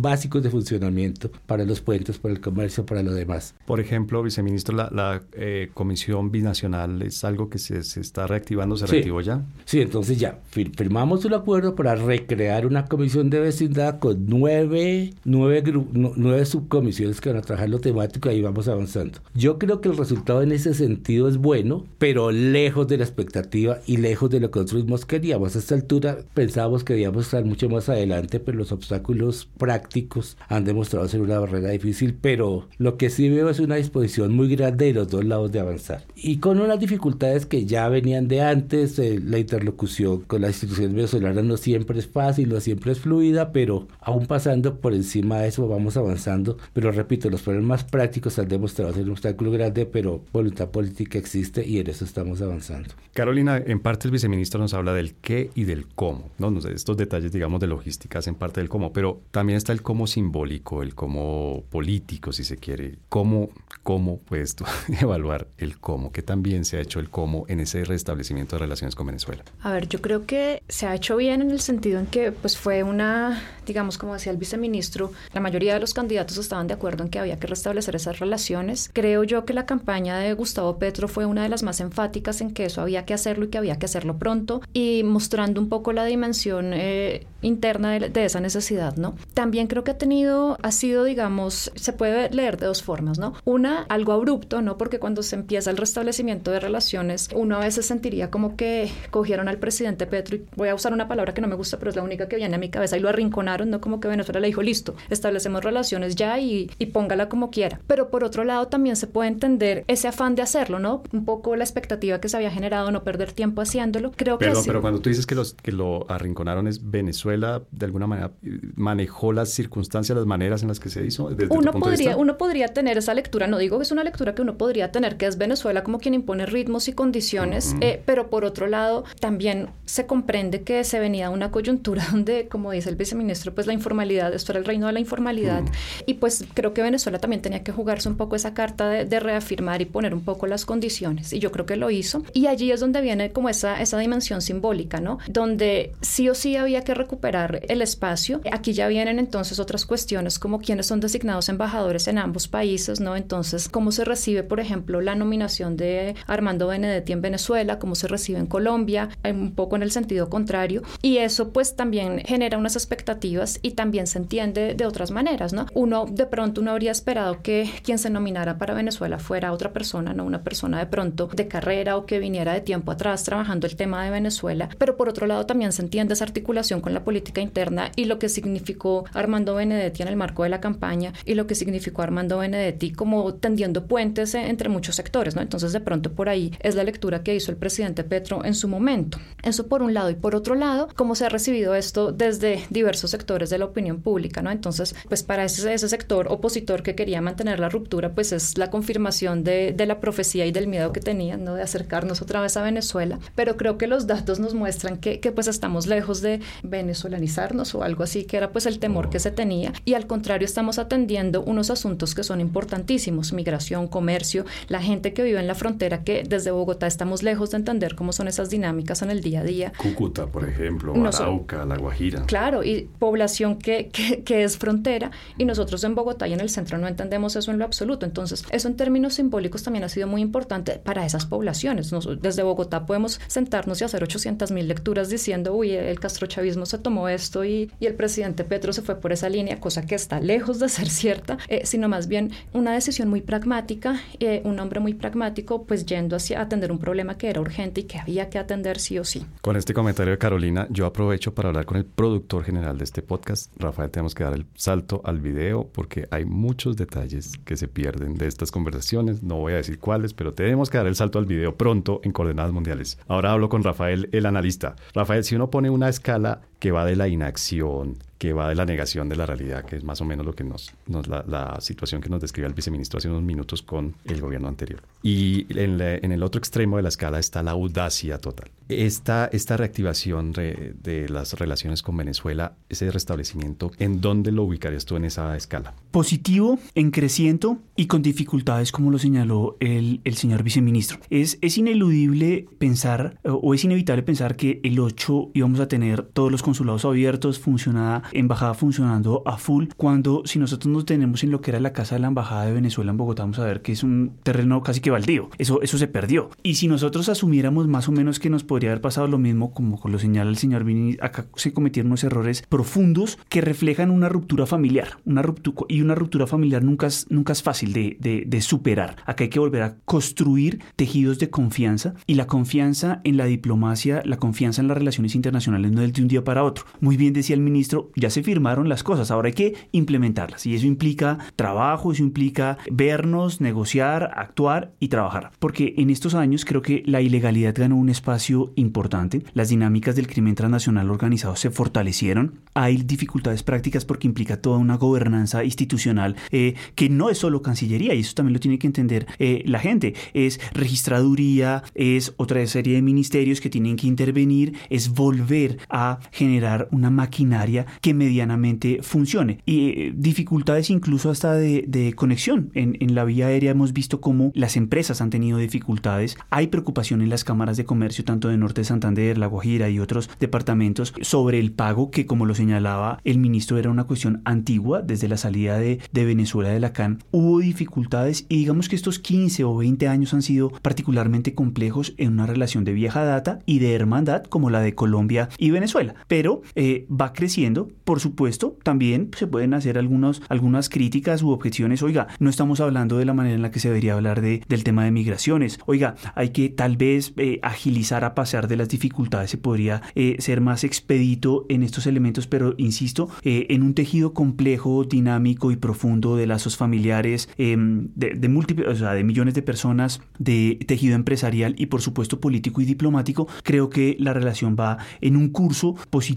[0.00, 3.54] básicos de funcionamiento para los puentes, para el comercio, para lo demás.
[3.66, 9.20] Por ejemplo, viceministro, la, eh, Comisión Binacional es algo que se, está reactivando, ¿se reactivó
[9.20, 9.44] ya?
[9.64, 15.62] Sí, entonces ya firmamos un acuerdo para recrear una comisión de vecindad con nueve, nueve,
[15.92, 19.20] nueve subcomisiones que van a trabajar lo temático y ahí vamos avanzando.
[19.34, 23.78] Yo creo que el resultado en ese sentido es bueno, pero lejos de la expectativa
[23.86, 25.56] y lejos de lo que nosotros queríamos.
[25.56, 30.64] A esta altura pensábamos que debíamos estar mucho más adelante, pero los obstáculos prácticos han
[30.64, 34.86] demostrado ser una barrera difícil, pero lo que sí veo es una disposición muy grande
[34.86, 36.04] de los dos lados de avanzar.
[36.14, 40.94] Y con unas dificultades que ya venían de antes, eh, la interlocución con las instituciones
[40.94, 45.48] venezolanas no siempre es fácil, no siempre es fluida, pero aún pasando por encima de
[45.48, 46.56] eso vamos avanzando.
[46.72, 51.66] Pero repito, los problemas prácticos han demostrado ser un obstáculo grande, pero voluntad política existe
[51.66, 52.69] y en eso estamos avanzando.
[53.12, 56.56] Carolina, en parte el viceministro nos habla del qué y del cómo, ¿no?
[56.68, 60.82] Estos detalles, digamos, de logística hacen parte del cómo, pero también está el cómo simbólico,
[60.82, 62.98] el como político, si se quiere.
[63.08, 63.50] ¿Cómo,
[63.82, 64.64] cómo puedes tú
[65.00, 66.12] evaluar el cómo?
[66.12, 69.42] ¿Qué también se ha hecho el cómo en ese restablecimiento de relaciones con Venezuela?
[69.60, 72.56] A ver, yo creo que se ha hecho bien en el sentido en que pues
[72.56, 77.02] fue una, digamos, como decía el viceministro, la mayoría de los candidatos estaban de acuerdo
[77.02, 78.88] en que había que restablecer esas relaciones.
[78.92, 82.52] Creo yo que la campaña de Gustavo Petro fue una de las más enfáticas en
[82.52, 85.92] que eso había que hacerlo y que había que hacerlo pronto y mostrando un poco
[85.92, 89.14] la dimensión eh, interna de, de, esa necesidad, ¿no?
[89.34, 93.34] También creo que ha tenido, ha sido digamos, se puede leer de dos formas, ¿no?
[93.44, 94.76] Una, algo abrupto, ¿no?
[94.76, 99.48] Porque cuando se empieza el restablecimiento de relaciones, uno a veces sentiría como que cogieron
[99.48, 101.96] al presidente Petro, y voy a usar una palabra que no me gusta, pero es
[101.96, 103.80] la única que viene a mi cabeza, y lo arrinconaron, ¿no?
[103.80, 107.80] Como que Venezuela le dijo, listo, establecemos relaciones ya y, y póngala como quiera.
[107.86, 111.02] Pero por otro lado también se puede entender ese afán de hacerlo, ¿no?
[111.12, 114.12] Un poco la expectativa que se había generado, no perder tiempo haciéndolo.
[114.12, 117.86] Creo pero, que Pero cuando tú dices que, los, que lo arrinconaron es Venezuela, de
[117.86, 118.32] alguna manera
[118.76, 121.30] manejó las circunstancias, las maneras en las que se hizo.
[121.30, 124.42] Desde uno, podría, uno podría tener esa lectura, no digo que es una lectura que
[124.42, 128.44] uno podría tener, que es Venezuela como quien impone ritmos y condiciones, eh, pero por
[128.44, 133.54] otro lado también se comprende que se venía una coyuntura donde, como dice el viceministro,
[133.54, 135.62] pues la informalidad, esto era el reino de la informalidad,
[136.06, 139.20] y pues creo que Venezuela también tenía que jugarse un poco esa carta de, de,
[139.20, 142.70] reafirmar y poner un poco las condiciones, y yo creo que lo hizo, y allí
[142.72, 145.18] es donde viene como esa, esa dimensión simbólica, ¿no?
[145.28, 148.40] Donde sí o sí había que recuperar el espacio.
[148.52, 153.16] Aquí ya vienen entonces otras cuestiones como quiénes son designados embajadores en ambos países, ¿no?
[153.16, 158.08] Entonces, cómo se recibe, por ejemplo, la nominación de Armando Benedetti en Venezuela, cómo se
[158.08, 160.82] recibe en Colombia, un poco en el sentido contrario.
[161.02, 165.66] Y eso pues también genera unas expectativas y también se entiende de otras maneras, ¿no?
[165.74, 170.12] Uno de pronto uno habría esperado que quien se nominara para Venezuela fuera otra persona,
[170.12, 173.76] no una persona de pronto de carrera o que viniera de tiempo atrás trabajando el
[173.76, 177.40] tema de Venezuela, pero por otro lado también se entiende esa articulación con la política
[177.40, 181.46] interna y lo que significó Armando Benedetti en el marco de la campaña y lo
[181.46, 185.42] que significó Armando Benedetti como tendiendo puentes entre muchos sectores, ¿no?
[185.42, 188.68] Entonces de pronto por ahí es la lectura que hizo el presidente Petro en su
[188.68, 189.18] momento.
[189.42, 193.10] Eso por un lado y por otro lado, cómo se ha recibido esto desde diversos
[193.10, 194.50] sectores de la opinión pública, ¿no?
[194.50, 198.70] Entonces, pues para ese, ese sector opositor que quería mantener la ruptura, pues es la
[198.70, 201.54] confirmación de, de la profecía y del miedo que tenían, ¿no?
[201.54, 203.18] De acercarnos otra vez a Venezuela.
[203.34, 207.82] Pero creo que los datos nos muestran que, que pues estamos lejos de venezolanizarnos o
[207.82, 209.72] algo así, que era pues el temor que se tenía.
[209.84, 215.22] Y al contrario, estamos atendiendo unos asuntos que son importantísimos, migración, comercio, la gente que
[215.22, 219.02] vive en la frontera, que desde Bogotá estamos lejos de entender cómo son esas dinámicas
[219.02, 219.72] en el día a día.
[219.76, 222.24] Cúcuta, por ejemplo, Arauca, La Guajira.
[222.26, 226.50] Claro, y población que, que, que, es frontera, y nosotros en Bogotá y en el
[226.50, 228.06] centro no entendemos eso en lo absoluto.
[228.06, 231.90] Entonces, eso en términos simbólicos también ha sido muy importante para esas poblaciones.
[232.16, 237.08] Desde Bogotá podemos sentarnos y hacer 800 mil lecturas diciendo, uy, el castrochavismo se tomó
[237.08, 240.68] esto y, el presidente Petro se fue por esa línea, cosa que está lejos de
[240.68, 245.64] ser cierta, eh, sino más bien una decisión muy pragmática, eh, un hombre muy pragmático,
[245.64, 248.98] pues yendo hacia atender un problema que era urgente y que había que atender sí
[248.98, 249.26] o sí.
[249.40, 253.02] Con este comentario de Carolina, yo aprovecho para hablar con el productor general de este
[253.02, 253.52] podcast.
[253.58, 258.14] Rafael, tenemos que dar el salto al video porque hay muchos detalles que se pierden
[258.14, 259.22] de estas conversaciones.
[259.22, 262.12] No voy a decir cuáles, pero tenemos que dar el salto al video pronto en
[262.12, 262.98] Coordenadas Mundiales.
[263.08, 264.76] Ahora hablo con Rafael, el analista.
[264.94, 268.66] Rafael, si uno pone una escala que va de la inacción, que va de la
[268.66, 271.58] negación de la realidad, que es más o menos lo que nos, nos la, la,
[271.62, 274.82] situación que nos describe el viceministro hace unos minutos con el gobierno anterior.
[275.02, 278.50] Y en, la, en el otro extremo de la escala está la audacia total.
[278.68, 284.84] Esta, esta reactivación de, de, las relaciones con Venezuela, ese restablecimiento, ¿en dónde lo ubicarías
[284.84, 285.72] tú en esa escala?
[285.90, 290.98] Positivo, en creciendo y con dificultades, como lo señaló el, el señor viceministro.
[291.08, 296.30] Es, es ineludible pensar, o es inevitable pensar que el 8 íbamos a tener todos
[296.30, 301.40] los consulados abiertos, funcionada embajada funcionando a full, cuando si nosotros nos tenemos en lo
[301.40, 303.70] que era la casa de la embajada de Venezuela en Bogotá, vamos a ver que
[303.70, 305.30] es un terreno casi que baldío.
[305.38, 306.30] Eso, eso se perdió.
[306.42, 309.80] Y si nosotros asumiéramos más o menos que nos podría haber pasado lo mismo, como
[309.84, 314.44] lo señala el señor Vini, acá se cometieron unos errores profundos que reflejan una ruptura
[314.44, 314.98] familiar.
[315.04, 318.96] Una ruptura, y una ruptura familiar nunca es, nunca es fácil de, de, de superar.
[319.06, 324.02] Acá hay que volver a construir tejidos de confianza y la confianza en la diplomacia,
[324.04, 326.64] la confianza en las relaciones internacionales no es de un día para otro.
[326.80, 330.54] Muy bien decía el ministro, ya se firmaron las cosas, ahora hay que implementarlas y
[330.54, 335.30] eso implica trabajo, eso implica vernos, negociar, actuar y trabajar.
[335.38, 340.06] Porque en estos años creo que la ilegalidad ganó un espacio importante, las dinámicas del
[340.06, 346.54] crimen transnacional organizado se fortalecieron, hay dificultades prácticas porque implica toda una gobernanza institucional eh,
[346.74, 349.94] que no es solo Cancillería y eso también lo tiene que entender eh, la gente,
[350.14, 356.29] es registraduría, es otra serie de ministerios que tienen que intervenir, es volver a generar
[356.70, 359.38] una maquinaria que medianamente funcione.
[359.46, 362.50] Y eh, dificultades incluso hasta de, de conexión.
[362.54, 366.16] En, en, la vía aérea hemos visto cómo las empresas han tenido dificultades.
[366.30, 369.78] Hay preocupación en las cámaras de comercio, tanto de Norte de Santander, La Guajira y
[369.78, 374.82] otros departamentos, sobre el pago que, como lo señalaba el ministro, era una cuestión antigua
[374.82, 377.02] desde la salida de, de Venezuela de la CAN.
[377.10, 382.12] Hubo dificultades y digamos que estos 15 o 20 años han sido particularmente complejos en
[382.12, 385.94] una relación de vieja data y de hermandad como la de Colombia y Venezuela.
[386.08, 387.70] Pero pero eh, va creciendo.
[387.84, 391.82] Por supuesto, también se pueden hacer algunos, algunas críticas u objeciones.
[391.82, 394.62] Oiga, no estamos hablando de la manera en la que se debería hablar de, del
[394.62, 395.58] tema de migraciones.
[395.64, 399.30] Oiga, hay que tal vez eh, agilizar a pasar de las dificultades.
[399.30, 404.84] Se podría eh, ser más expedito en estos elementos, pero insisto, en un tejido complejo,
[404.84, 409.40] dinámico y profundo de lazos familiares, em, de, de múltiples, o sea, de millones de
[409.40, 414.76] personas, de tejido empresarial y por supuesto político y diplomático, creo que la relación va
[415.00, 416.09] en un curso positivo,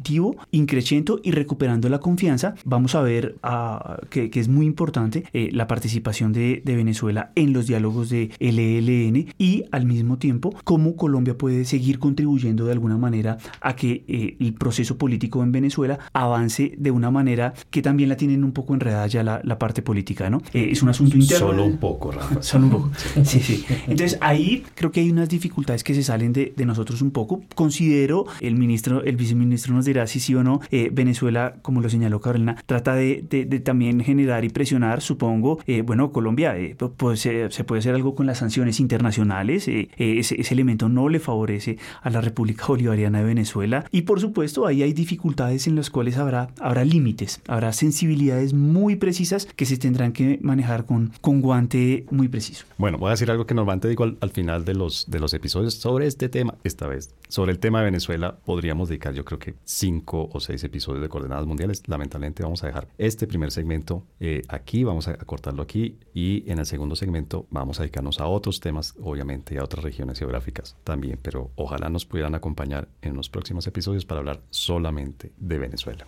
[0.52, 2.56] increciendo y recuperando la confianza.
[2.66, 7.68] Vamos a ver ah, que, es muy importante eh, la participación de, Venezuela en los
[7.68, 13.38] diálogos de LLN y al mismo tiempo cómo Colombia puede seguir contribuyendo de alguna manera
[13.62, 18.18] a que eh, el proceso político en Venezuela avance de una manera que también la
[18.18, 20.42] tienen un poco enredada ya la, parte política, ¿no?
[20.52, 21.48] Eh, es un asunto interno.
[21.52, 22.42] Solo un poco, Rafa.
[22.42, 22.92] Solo un poco.
[23.24, 23.64] Sí, sí.
[23.88, 27.44] Entonces ahí creo que hay unas dificultades que se salen de, de nosotros un poco.
[27.54, 31.90] Considero, el ministro, el viceministro nos dirá si sí o no, eh, Venezuela, como lo
[31.90, 33.24] señaló Carolina, trata de,
[33.64, 38.26] también generar y presionar, supongo, eh, bueno, Colombia, eh, pues, se puede hacer algo con
[38.26, 43.86] las sanciones internacionales, ese, ese, elemento no le favorece a la República Bolivariana de Venezuela
[43.92, 48.96] y por supuesto ahí hay dificultades en las cuales habrá, habrá límites, habrá sensibilidades muy
[48.96, 52.66] precisas que se tendrán que manejar con, con guante muy preciso.
[52.78, 55.34] Bueno, voy a decir algo que normalmente digo al, al final de los, de los
[55.34, 59.40] episodios sobre este tema, esta vez, sobre el tema de Venezuela, podríamos dedicar yo creo
[59.40, 61.88] que cinco o seis episodios de coordenadas mundiales.
[61.88, 66.60] Lamentablemente vamos a dejar este primer segmento eh, aquí, vamos a cortarlo aquí y en
[66.60, 71.20] el segundo segmento vamos a dedicarnos a otros temas, obviamente, a otras regiones geográficas también,
[71.22, 76.06] pero ojalá nos pudieran acompañar en los próximos episodios para hablar solamente de Venezuela.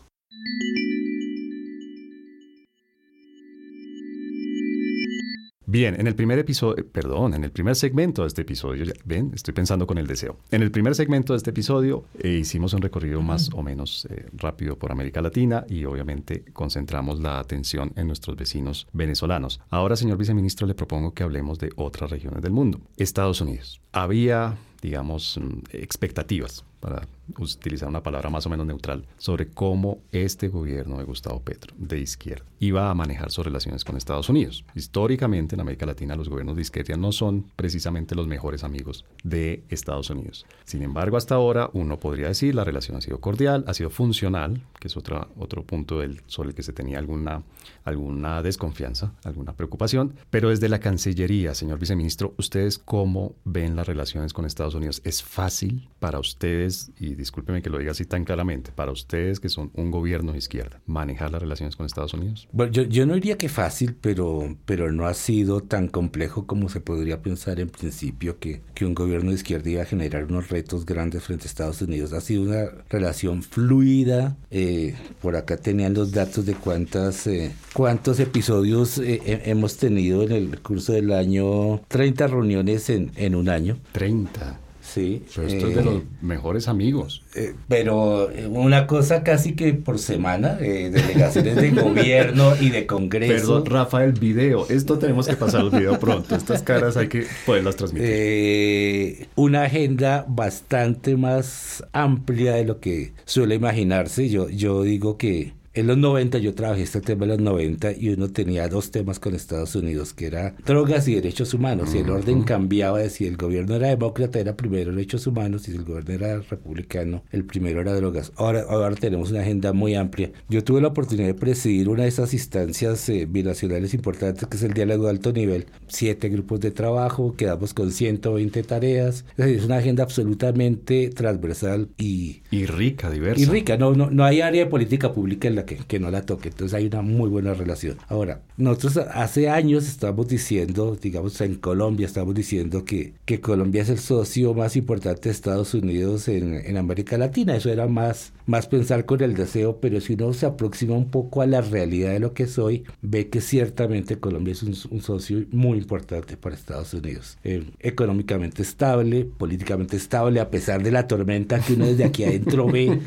[5.76, 9.54] Bien, en el primer episodio, perdón, en el primer segmento de este episodio, ven, estoy
[9.54, 10.38] pensando con el deseo.
[10.50, 14.26] En el primer segmento de este episodio eh, hicimos un recorrido más o menos eh,
[14.38, 19.60] rápido por América Latina y obviamente concentramos la atención en nuestros vecinos venezolanos.
[19.70, 22.80] Ahora, señor viceministro, le propongo que hablemos de otras regiones del mundo.
[22.96, 23.82] Estados Unidos.
[23.92, 27.08] Había digamos, mm, expectativas, para
[27.40, 32.00] utilizar una palabra más o menos neutral, sobre cómo este gobierno de Gustavo Petro, de
[32.00, 34.64] izquierda, iba a manejar sus relaciones con Estados Unidos.
[34.76, 39.64] Históricamente en América Latina los gobiernos de izquierda no son precisamente los mejores amigos de
[39.70, 40.46] Estados Unidos.
[40.64, 44.62] Sin embargo, hasta ahora uno podría decir la relación ha sido cordial, ha sido funcional,
[44.80, 47.44] que es otra, otro punto del, sobre el que se tenía alguna,
[47.84, 50.16] alguna desconfianza, alguna preocupación.
[50.30, 55.02] Pero desde la Cancillería, señor viceministro, ¿ustedes cómo ven las relaciones con Estados Unidos?
[55.04, 56.65] ¿Es fácil para ustedes,
[57.00, 60.38] y discúlpeme que lo diga así tan claramente, para ustedes que son un gobierno de
[60.38, 62.48] izquierda, manejar las relaciones con Estados Unidos?
[62.52, 66.70] Bueno, yo, yo no diría que fácil, pero, pero no ha sido tan complejo como
[66.70, 70.50] se podría pensar en principio que, que un gobierno de izquierda iba a generar unos
[70.50, 72.14] retos grandes frente a Estados Unidos.
[72.14, 74.38] Ha sido una relación fluida.
[74.52, 80.32] Eh, por acá tenían los datos de cuántas, eh, cuántos episodios eh, hemos tenido en
[80.32, 81.82] el curso del año.
[81.88, 83.78] 30 reuniones en, en un año.
[83.92, 84.65] 30.
[84.96, 85.24] Sí.
[85.36, 87.22] Pero esto es de los mejores amigos.
[87.68, 93.34] pero una cosa casi que por semana, delegaciones de gobierno y de congreso.
[93.34, 94.66] Perdón, Rafael, video.
[94.70, 96.34] Esto tenemos que pasar el video pronto.
[96.34, 99.28] Estas caras hay que poderlas transmitir.
[99.36, 104.30] una agenda bastante más amplia de lo que suele imaginarse.
[104.30, 108.10] Yo, yo digo que en los 90 yo trabajé este tema en los 90 y
[108.10, 111.94] uno tenía dos temas con Estados Unidos, que era drogas y derechos humanos.
[111.94, 115.72] Y el orden cambiaba de si el gobierno era demócrata, era primero derechos humanos, y
[115.72, 118.32] si el gobierno era republicano, el primero era drogas.
[118.38, 120.32] Ahora, ahora tenemos una agenda muy amplia.
[120.48, 124.64] Yo tuve la oportunidad de presidir una de esas instancias eh, binacionales importantes, que es
[124.64, 125.66] el diálogo de alto nivel.
[125.88, 129.26] Siete grupos de trabajo, quedamos con 120 tareas.
[129.32, 132.44] Es, decir, es una agenda absolutamente transversal y...
[132.50, 133.42] Y rica, diversa.
[133.42, 133.76] Y rica.
[133.76, 136.50] No, no, no hay área de política pública en la que, no la toque.
[136.50, 137.98] Entonces hay una muy buena relación.
[138.08, 143.90] Ahora, nosotros hace años estamos diciendo, digamos en Colombia, estamos diciendo que, que Colombia es
[143.90, 147.56] el socio más importante de Estados Unidos en, en América Latina.
[147.56, 151.42] Eso era más, más pensar con el deseo, pero si uno se aproxima un poco
[151.42, 155.78] a la realidad de lo que soy, ve que ciertamente Colombia es un, socio muy
[155.78, 157.38] importante para Estados Unidos.
[157.44, 162.68] Eh, económicamente estable, políticamente estable, a pesar de la tormenta que uno desde aquí adentro
[162.68, 163.00] ve,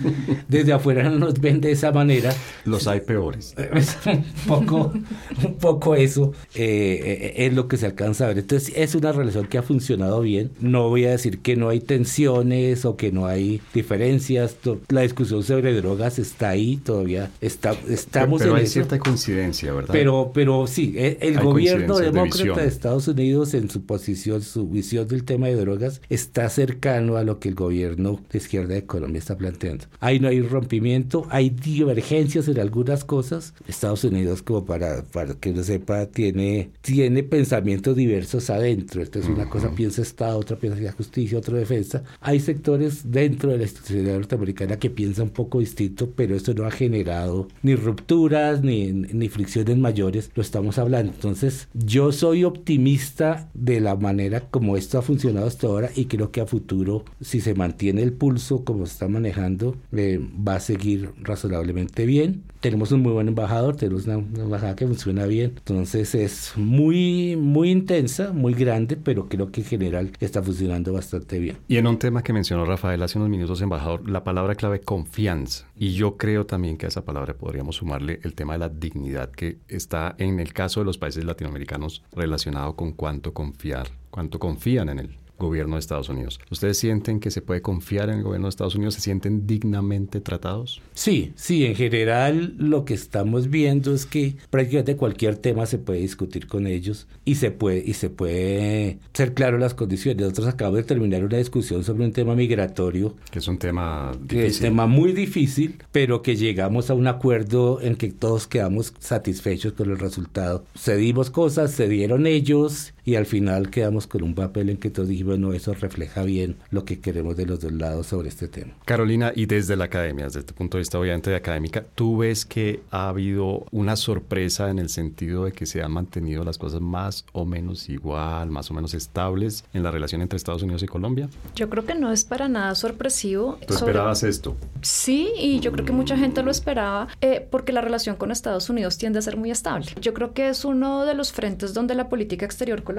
[0.49, 2.35] desde afuera no nos ven de esa manera
[2.65, 3.55] Los hay peores.
[4.07, 4.93] un, poco,
[5.45, 8.39] un poco eso eh, eh, es lo que se alcanza a ver.
[8.39, 10.51] Entonces es una relación que ha funcionado bien.
[10.61, 14.57] No voy a decir que no hay tensiones o que no hay diferencias.
[14.89, 17.31] La discusión sobre drogas está ahí todavía.
[17.41, 19.93] Está, estamos pero, pero hay cierta coincidencia, ¿verdad?
[19.93, 24.69] Pero, pero sí, e, el, gobierno demócrata de, de Estados Unidos en su posición, su
[24.69, 28.85] visión del tema de drogas está cercano a lo que el gobierno de izquierda de
[28.85, 29.87] Colombia está planteando.
[30.01, 33.55] Ahí no hay rompimiento, hay divergencias en algunas cosas.
[33.67, 39.03] Estados Unidos, como para, para que uno sepa, tiene, tiene pensamientos diversos adentro.
[39.03, 42.03] Entonces, una cosa piensa Estado, otra piensa justicia, otra defensa.
[42.21, 46.65] Hay sectores dentro de la institucionalidad norteamericana que piensan un poco distinto, pero eso no
[46.65, 50.31] ha generado ni rupturas ni, ni fricciones mayores.
[50.35, 51.13] Lo estamos hablando.
[51.13, 56.31] Entonces, yo soy optimista de la manera como esto ha funcionado hasta ahora y creo
[56.31, 60.61] que a futuro, si se mantiene el pulso como se está manejando, eh, va a
[60.61, 62.43] seguir razonablemente bien.
[62.61, 67.37] Tenemos un muy buen embajador, tenemos una, una, embajada que funciona bien, entonces es muy,
[67.37, 71.57] muy intensa, muy grande, pero creo que en general está funcionando bastante bien.
[71.69, 75.67] Y en un tema que mencionó Rafael hace unos minutos, embajador, la palabra clave confianza.
[75.77, 79.31] Y yo creo también que a esa palabra podríamos sumarle el tema de la dignidad
[79.31, 84.89] que está en el caso de los países latinoamericanos relacionado con cuánto confiar, cuánto confían
[84.89, 86.41] en él gobierno de Estados Unidos.
[86.51, 88.95] ¿Ustedes sienten que se puede confiar en el gobierno de Estados Unidos?
[88.95, 90.83] ¿Se sienten dignamente tratados?
[90.95, 96.01] Sí, sí, en general lo que estamos viendo es que prácticamente cualquier tema se puede
[96.01, 100.21] discutir con ellos y se puede, y se puede ser claro las condiciones.
[100.21, 103.15] Nosotros acabamos de terminar una discusión sobre un tema migratorio.
[103.31, 104.29] Que es un tema difícil.
[104.29, 108.47] Que es un tema muy difícil, pero que llegamos a un acuerdo en que todos
[108.47, 110.65] quedamos satisfechos con el resultado.
[110.77, 115.39] Cedimos cosas, cedieron ellos y al final quedamos con un papel en que todos dijimos,
[115.39, 118.75] bueno, eso refleja bien lo que queremos de los dos lados sobre este tema.
[118.85, 122.45] Carolina, y desde la academia, desde tu punto de vista obviamente de académica, ¿tú ves
[122.45, 126.83] que ha habido una sorpresa en el sentido de que se han mantenido las cosas
[126.83, 130.87] más o menos igual, más o menos estables en la relación entre Estados Unidos y
[130.87, 131.31] Colombia?
[131.55, 133.59] Yo creo que no es para nada sorpresivo.
[133.67, 134.33] ¿Tú esperabas sobre...
[134.33, 134.57] esto?
[134.83, 138.69] Sí, y yo creo que mucha gente lo esperaba eh, porque la relación con Estados
[138.69, 139.87] Unidos tiende a ser muy estable.
[139.99, 142.98] Yo creo que es uno de los frentes donde la política exterior colombiana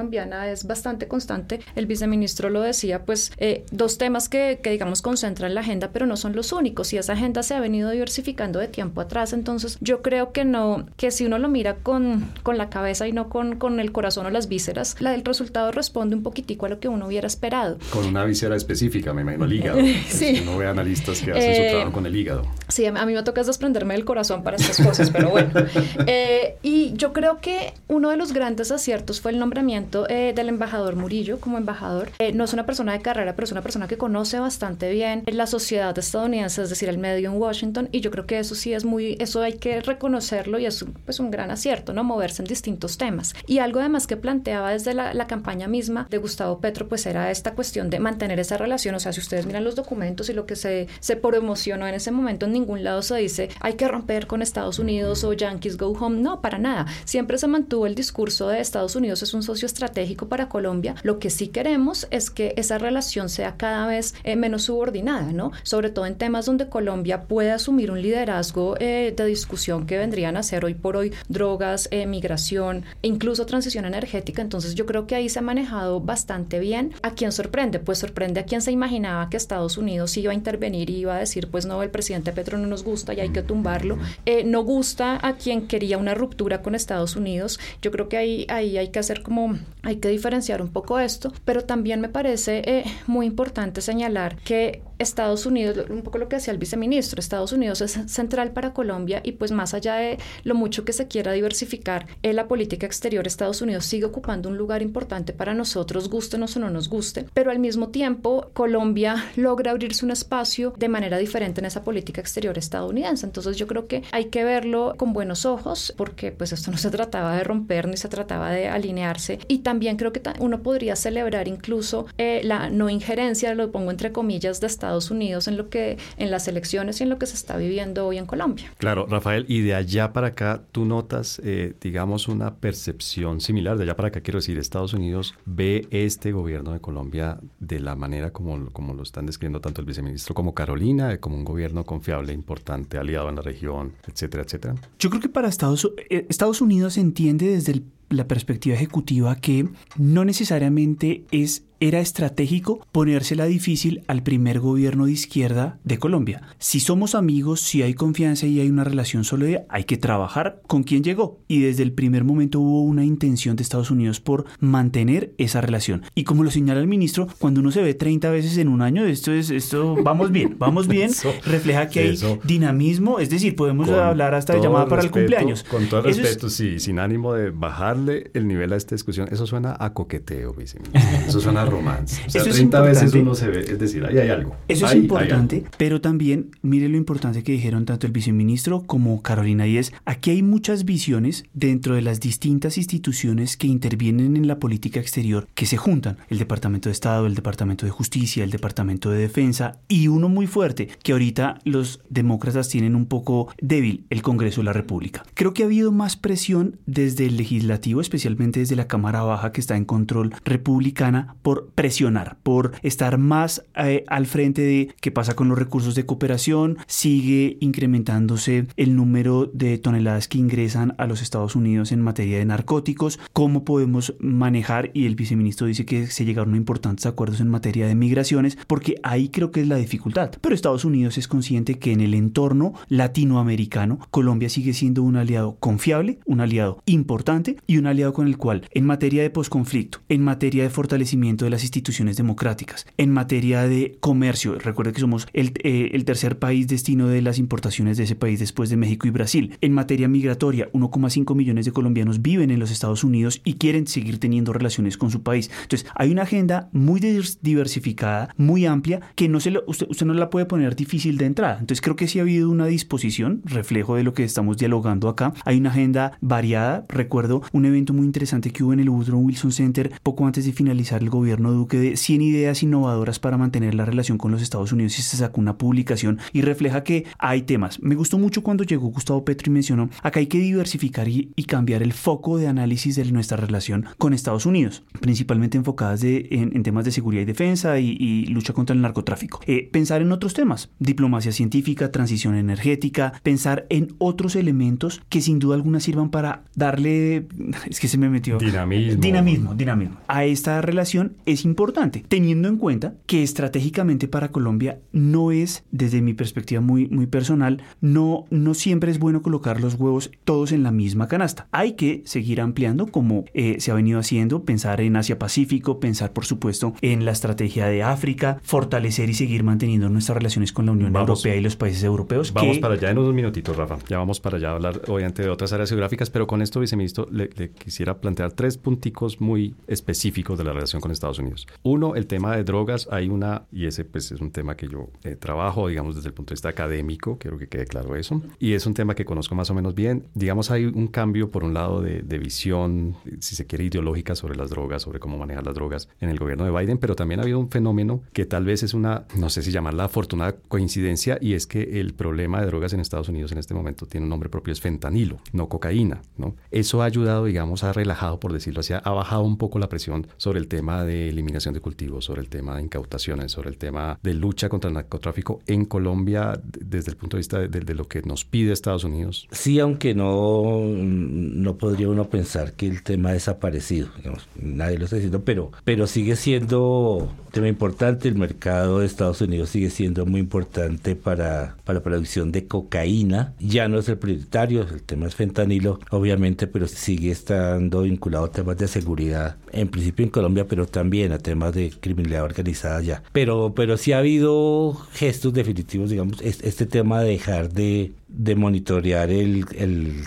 [0.52, 1.60] es bastante constante.
[1.76, 5.92] El viceministro ministro lo decía, pues eh, dos temas que, que, digamos concentran la agenda,
[5.94, 9.32] pero no son los únicos y esa agenda se ha venido diversificando de tiempo atrás.
[9.32, 13.14] Entonces yo creo que no, que si uno lo mira con, con la cabeza y
[13.14, 16.70] no con, con el corazón o las vísceras, la del resultado responde un poquitico a
[16.70, 17.78] lo que uno hubiera esperado.
[17.92, 19.80] Con una víscera específica, me imagino, el hígado.
[20.08, 20.40] sí.
[20.42, 22.46] Uno ve analistas que hacen eh, su trabajo con el hígado.
[22.68, 25.50] Sí, a mí me toca desprenderme del corazón para estas cosas, pero bueno.
[26.06, 29.70] Eh, y yo creo que uno de los grandes aciertos fue el nombramiento
[30.10, 33.52] eh, del embajador Murillo como embajador eh, no es una persona de carrera, pero es
[33.52, 37.90] una persona que conoce bastante bien la sociedad estadounidense, es decir, el medio en Washington,
[37.92, 41.20] y yo creo que eso sí es muy, eso hay que reconocerlo y es pues
[41.20, 42.04] un gran acierto, ¿no?
[42.04, 43.34] Moverse en distintos temas.
[43.48, 47.32] Y algo además que planteaba desde la, la campaña misma de Gustavo Petro, pues era
[47.32, 50.46] esta cuestión de mantener esa relación, o sea, si ustedes miran los documentos y lo
[50.46, 54.28] que se, se promocionó en ese momento, en ningún lado se dice hay que romper
[54.28, 56.86] con Estados Unidos o Yankees go home, no, para nada.
[57.06, 60.96] Siempre se mantuvo el discurso de Estados Unidos es un socio estratégico para Colombia.
[61.04, 65.52] Lo que sí queremos es que esa relación sea cada vez eh, menos subordinada, ¿no?
[65.64, 70.38] Sobre todo en temas donde Colombia puede asumir un liderazgo eh, de discusión que vendrían
[70.38, 74.42] a ser hoy por hoy drogas, eh, migración e incluso transición energética.
[74.42, 76.94] Entonces yo creo que ahí se ha manejado bastante bien.
[77.02, 77.80] ¿A quién sorprende?
[77.80, 81.20] Pues sorprende a quien se imaginaba que Estados Unidos iba a intervenir y iba a
[81.20, 83.98] decir, pues no, el presidente Petro no nos gusta y hay que tumbarlo.
[84.26, 87.60] Eh, no gusta a quien quería una ruptura con Estados Unidos.
[87.82, 91.32] Yo creo que ahí, ahí hay que hacer como, hay que diferenciar un poco esto,
[91.46, 96.36] pero también me parece eh, muy importante señalar que Estados Unidos, un poco lo que
[96.36, 100.56] decía el viceministro, Estados Unidos es central para Colombia y pues más allá de lo
[100.56, 104.82] mucho que se quiera diversificar en la política exterior, Estados Unidos sigue ocupando un lugar
[104.82, 110.04] importante para nosotros, gustenos o no nos guste, pero al mismo tiempo Colombia logra abrirse
[110.04, 113.26] un espacio de manera diferente en esa política exterior estadounidense.
[113.26, 116.92] Entonces yo creo que hay que verlo con buenos ojos porque pues esto no se
[116.92, 121.48] trataba de romper ni se trataba de alinearse y también creo que uno podría celebrar
[121.48, 125.98] incluso eh, la no injerencia, lo pongo entre comillas, de Estados Unidos en lo que
[126.18, 128.72] en las elecciones y en lo que se está viviendo hoy en Colombia.
[128.78, 133.78] Claro, Rafael, y de allá para acá tú notas, eh, digamos, una percepción similar.
[133.78, 137.96] De allá para acá quiero decir, Estados Unidos ve este gobierno de Colombia de la
[137.96, 142.34] manera como, como lo están describiendo tanto el viceministro como Carolina, como un gobierno confiable,
[142.34, 144.76] importante, aliado en la región, etcétera, etcétera.
[145.00, 149.36] Yo creo que para Estados, eh, Estados Unidos se entiende desde el la perspectiva ejecutiva
[149.36, 156.42] que no necesariamente es era estratégico ponérsela difícil al primer gobierno de izquierda de Colombia.
[156.58, 160.84] Si somos amigos, si hay confianza y hay una relación sólida, hay que trabajar con
[160.84, 161.40] quien llegó.
[161.48, 166.04] Y desde el primer momento hubo una intención de Estados Unidos por mantener esa relación.
[166.16, 169.06] Y como lo señala el ministro, cuando uno se ve 30 veces en un año,
[169.06, 171.12] esto es, esto, vamos bien, vamos bien,
[171.46, 175.64] refleja que hay dinamismo, es decir, podemos hablar hasta de llamada para el cumpleaños.
[175.64, 179.76] Con todo respeto, sí, sin ánimo de bajarle el nivel a esta discusión, eso suena
[179.80, 182.22] a coqueteo, eso suena a romance.
[182.28, 184.56] O sea, 30 veces uno se ve, es decir, ahí hay algo.
[184.68, 189.68] Eso es importante, pero también mire lo importante que dijeron tanto el viceministro como Carolina
[189.68, 194.60] y es, aquí hay muchas visiones dentro de las distintas instituciones que intervienen en la
[194.60, 199.10] política exterior que se juntan, el Departamento de Estado, el Departamento de Justicia, el Departamento
[199.10, 204.22] de Defensa y uno muy fuerte que ahorita los demócratas tienen un poco débil, el
[204.22, 205.24] Congreso de la República.
[205.34, 209.62] Creo que ha habido más presión desde el legislativo, especialmente desde la Cámara Baja que
[209.62, 215.36] está en control republicana, por presionar, por estar más eh, al frente de qué pasa
[215.36, 221.22] con los recursos de cooperación, sigue incrementándose el número de toneladas que ingresan a los
[221.22, 226.26] Estados Unidos en materia de narcóticos, cómo podemos manejar, y el viceministro dice que se
[226.26, 230.32] llegaron a importantes acuerdos en materia de migraciones, porque ahí creo que es la dificultad.
[230.42, 235.58] Pero Estados Unidos es consciente que en el entorno latinoamericano, Colombia sigue siendo un aliado
[235.60, 240.24] confiable, un aliado importante y un aliado con el cual, en materia de posconflicto, en
[240.24, 245.54] materia de fortalecimiento de las instituciones democráticas, en materia de comercio, recuerde que somos el,
[245.64, 249.12] eh, el tercer país destino de las importaciones de ese país después de México y
[249.12, 253.88] Brasil, en materia migratoria, 1,5 millones de colombianos viven en los Estados Unidos y quieren
[253.88, 255.50] seguir teniendo relaciones con su país.
[255.64, 260.14] Entonces, hay una agenda muy diversificada, muy amplia, que no se lo, usted, usted no
[260.14, 261.58] la puede poner difícil de entrada.
[261.60, 265.34] Entonces, creo que sí ha habido una disposición, reflejo de lo que estamos dialogando acá.
[265.46, 266.86] Hay una agenda variada.
[266.90, 270.54] Recuerdo un evento muy interesante que hubo en el Woodrow Wilson Center poco antes de
[270.54, 274.72] finalizar el gobierno Duque de 100 ideas innovadoras para mantener la relación con los Estados
[274.72, 277.82] Unidos y se sacó una publicación y refleja que hay temas.
[277.82, 281.82] Me gustó mucho cuando llegó Gustavo Petro y mencionó, acá hay que diversificar y, cambiar
[281.82, 286.92] el foco de análisis de nuestra relación con Estados Unidos, principalmente enfocadas en, temas de
[286.92, 289.40] seguridad y defensa y, lucha contra el narcotráfico.
[289.48, 295.40] Eh, pensar en otros temas, diplomacia científica, transición energética, pensar en otros elementos que sin
[295.40, 297.28] duda alguna sirvan para darle,
[297.70, 298.38] es que se me metió...
[298.38, 299.02] Dinamismo.
[299.02, 299.98] Dinamismo, dinamismo.
[300.08, 306.02] A esta relación es importante, teniendo en cuenta que estratégicamente para Colombia no es, desde
[306.02, 310.64] mi perspectiva muy, muy personal, no, no siempre es bueno colocar los huevos todos en
[310.64, 311.48] la misma canasta.
[311.52, 316.26] Hay que seguir ampliando como eh, se ha venido haciendo, pensar en Asia-Pacífico, pensar por
[316.26, 320.96] supuesto en la estrategia de África, fortalecer y seguir manteniendo nuestras relaciones con la Unión
[320.96, 322.34] Europea y los países europeos.
[322.34, 323.78] Vamos para allá en unos minutitos, Rafa.
[323.88, 327.08] Ya vamos para allá a hablar obviamente de otras áreas geográficas, pero con esto, viceministro,
[327.12, 331.19] le, le quisiera plantear tres punticos muy específicos de la relación con Estados Unidos.
[331.64, 332.88] Uno, el tema de drogas.
[332.92, 336.14] Hay una, y ese pues es un tema que yo eh, trabajo, digamos, desde el
[336.14, 338.22] punto de vista académico, quiero que quede claro eso.
[338.40, 340.08] Y es un tema que conozco más o menos bien.
[340.14, 344.50] Digamos, hay un cambio, por un lado, de, visión, si se quiere, ideológica sobre las
[344.50, 347.40] drogas, sobre cómo manejar las drogas en el gobierno de Biden, pero también ha habido
[347.40, 351.48] un fenómeno que tal vez es una, no sé si llamarla afortunada coincidencia, y es
[351.48, 354.52] que el problema de drogas en Estados Unidos en este momento tiene un nombre propio,
[354.52, 356.36] es fentanilo, no cocaína, ¿no?
[356.52, 360.08] Eso ha ayudado, digamos, ha relajado, por decirlo así, ha bajado un poco la presión
[360.18, 364.00] sobre el tema de eliminación de cultivos, sobre el tema de incautaciones, sobre el tema
[364.04, 368.02] de lucha contra el narcotráfico en Colombia desde el punto de vista de, lo que
[368.02, 369.28] nos pide Estados Unidos?
[369.32, 373.90] Sí, aunque no, no podría uno pensar que el tema ha desaparecido,
[374.36, 379.22] nadie lo está diciendo, pero, pero sigue siendo un tema importante, el mercado de Estados
[379.22, 383.98] Unidos sigue siendo muy importante para, para la producción de cocaína, ya no es el
[383.98, 389.68] prioritario, el tema es fentanilo, obviamente, pero sigue estando vinculado a temas de seguridad, en
[389.68, 393.04] principio en Colombia, pero también a temas de criminalidad organizada ya.
[393.12, 399.12] Pero, pero sí ha habido gestos definitivos, digamos, este tema de dejar de, de monitorear
[399.12, 400.04] el, el,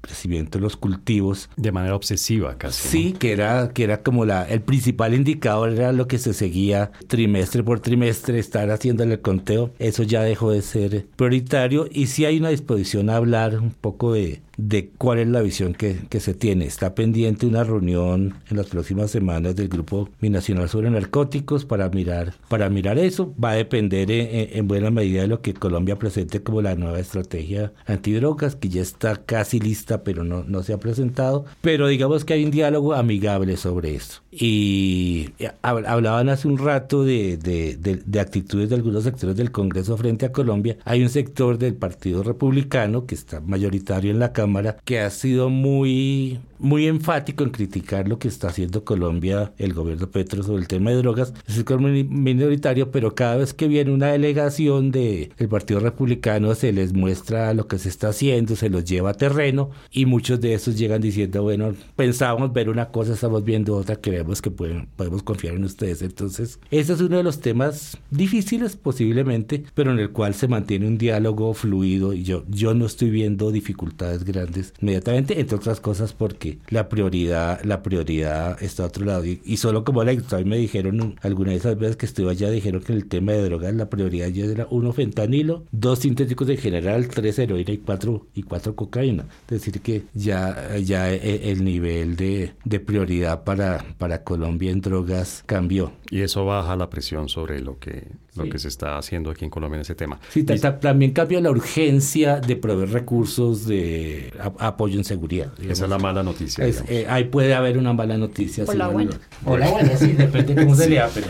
[0.00, 1.50] crecimiento de los cultivos.
[1.56, 2.88] De manera obsesiva casi.
[2.88, 6.92] Sí, que era, que era como la, el principal indicador, era lo que se seguía
[7.06, 9.72] trimestre por trimestre, estar haciéndole el conteo.
[9.78, 14.12] Eso ya dejó de ser prioritario y sí hay una disposición a hablar un poco
[14.12, 16.66] de, de cuál es la visión que, que, se tiene.
[16.66, 22.34] Está pendiente una reunión en las próximas semanas del Grupo Binacional sobre Narcóticos para mirar,
[22.48, 23.34] para mirar eso.
[23.42, 27.00] Va a depender en, en buena medida de lo que Colombia presente como la nueva
[27.00, 31.44] estrategia estrategia antidrogas que ya está casi lista, pero no, no se ha presentado.
[31.60, 34.22] Pero digamos que hay un diálogo amigable sobre eso.
[34.32, 35.30] Y
[35.62, 40.32] hablaban hace un rato de, de, de, actitudes de algunos sectores del Congreso frente a
[40.32, 40.76] Colombia.
[40.84, 45.50] Hay un sector del Partido Republicano, que está mayoritario en la Cámara, que ha sido
[45.50, 50.68] muy, muy enfático en criticar lo que está haciendo Colombia, el gobierno Petro, sobre el
[50.68, 51.34] tema de drogas.
[51.48, 56.92] Es un minoritario, pero cada vez que viene una delegación del Partido Republicano se les
[56.92, 60.78] muestra lo que se está haciendo, se los lleva a terreno y muchos de esos
[60.78, 65.64] llegan diciendo, bueno, pensábamos ver una cosa, estamos viendo otra que que podemos confiar en
[65.64, 66.02] ustedes.
[66.02, 70.86] Entonces, ese es uno de los temas difíciles posiblemente, pero en el cual se mantiene
[70.86, 76.12] un diálogo fluido y yo, yo no estoy viendo dificultades grandes inmediatamente, entre otras cosas
[76.12, 79.24] porque la prioridad, la prioridad está a otro lado.
[79.24, 80.14] Y, solo como la
[80.44, 83.44] me dijeron, algunas de esas veces que estuve allá, dijeron que en el tema de
[83.44, 88.26] drogas la prioridad ya era uno fentanilo, dos sintéticos en general, tres heroína y cuatro,
[88.34, 89.26] y cuatro cocaína.
[89.48, 94.80] Es decir, que ya, ya e, el nivel de, de prioridad para, para Colombia en
[94.80, 95.92] drogas cambió.
[96.10, 99.50] Y eso baja la presión sobre lo que, lo que se está haciendo aquí en
[99.50, 100.20] Colombia en ese tema.
[100.30, 105.52] Sí, también cambia la urgencia de proveer recursos de apoyo en seguridad.
[105.60, 106.66] Esa es la mala noticia.
[106.66, 108.64] Eh, ahí puede haber una mala noticia.
[108.66, 109.12] O la buena.
[109.44, 111.28] O la buena, sí, depende de cómo se lea, pero...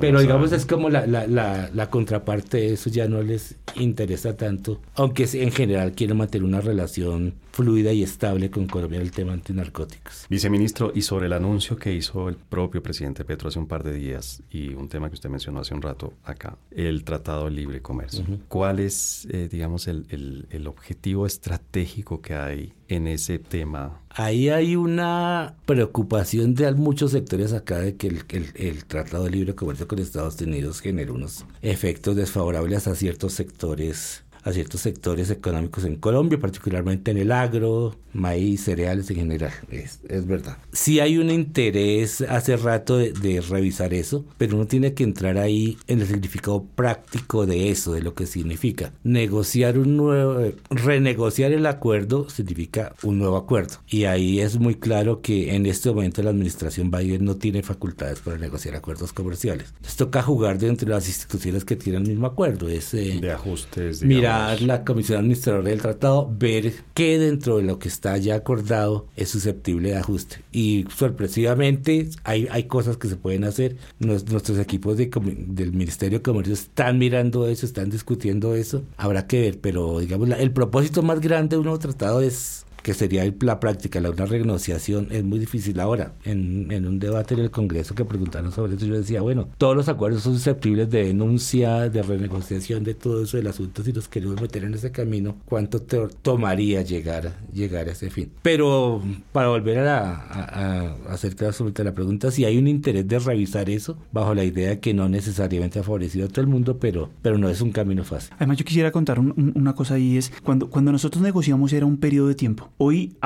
[0.00, 4.36] Pero digamos es como la, la, la, la, contraparte de eso ya no les interesa
[4.36, 9.12] tanto, aunque en general quieren mantener una relación fluida y estable con Colombia en el
[9.12, 10.26] tema antinarcóticos.
[10.28, 13.94] Viceministro, y sobre el anuncio que hizo el propio presidente Petro hace un par de
[13.94, 17.80] días y un tema que usted mencionó hace un rato acá, el Tratado de Libre
[17.80, 18.24] Comercio.
[18.48, 24.00] ¿Cuál es, eh, digamos, el, el, el objetivo estratégico que hay en ese tema?
[24.10, 29.30] Ahí hay una preocupación de muchos sectores acá de que el, el, el, Tratado de
[29.30, 35.28] Libre Comercio con Estados Unidos genere unos efectos desfavorables a ciertos sectores a ciertos sectores
[35.30, 39.50] económicos en Colombia, particularmente en el agro, maíz, cereales en general.
[39.70, 40.56] Es, es verdad.
[40.72, 45.76] Sí hay un interés hace rato de, revisar eso, pero uno tiene que entrar ahí
[45.88, 48.92] en el significado práctico de eso, de lo que significa.
[49.02, 53.78] Negociar un nuevo, renegociar el acuerdo significa un nuevo acuerdo.
[53.88, 58.20] Y ahí es muy claro que en este momento la administración Biden no tiene facultades
[58.20, 59.74] para negociar acuerdos comerciales.
[59.82, 62.68] Les toca jugar dentro de las instituciones que tienen el mismo acuerdo.
[62.68, 64.02] Es, eh, de ajustes.
[64.02, 69.06] Mira, la Comisión Administradora del Tratado, ver qué dentro de lo que está ya acordado
[69.16, 70.42] es susceptible de ajuste.
[70.52, 73.76] Y sorpresivamente hay, hay cosas que se pueden hacer.
[73.98, 75.10] nuestros equipos de,
[75.48, 78.82] del Ministerio de Comercio están mirando eso, están discutiendo eso.
[78.96, 82.94] Habrá que ver, pero digamos, el propósito más grande de un nuevo tratado es que
[82.94, 86.12] sería la práctica, la una renegociación, es muy difícil ahora.
[86.24, 89.74] En, en, un debate en el Congreso que preguntaron sobre eso, yo decía, bueno, todos
[89.74, 94.06] los acuerdos son susceptibles de denuncia, de renegociación, de todo eso del asunto, si nos
[94.06, 98.30] queremos meter en ese camino, ¿cuánto te tomaría llegar, llegar a ese fin?
[98.42, 103.18] Pero para volver a, a, a claro sobre la pregunta, si hay un interés de
[103.18, 107.10] revisar eso, bajo la idea que no necesariamente ha favorecido a todo el mundo, pero,
[107.20, 108.32] pero no es un camino fácil.
[108.36, 112.28] Además, yo quisiera contar una cosa ahí, es cuando, cuando nosotros negociamos era un periodo
[112.28, 112.70] de tiempo.
[112.78, 113.16] Hoy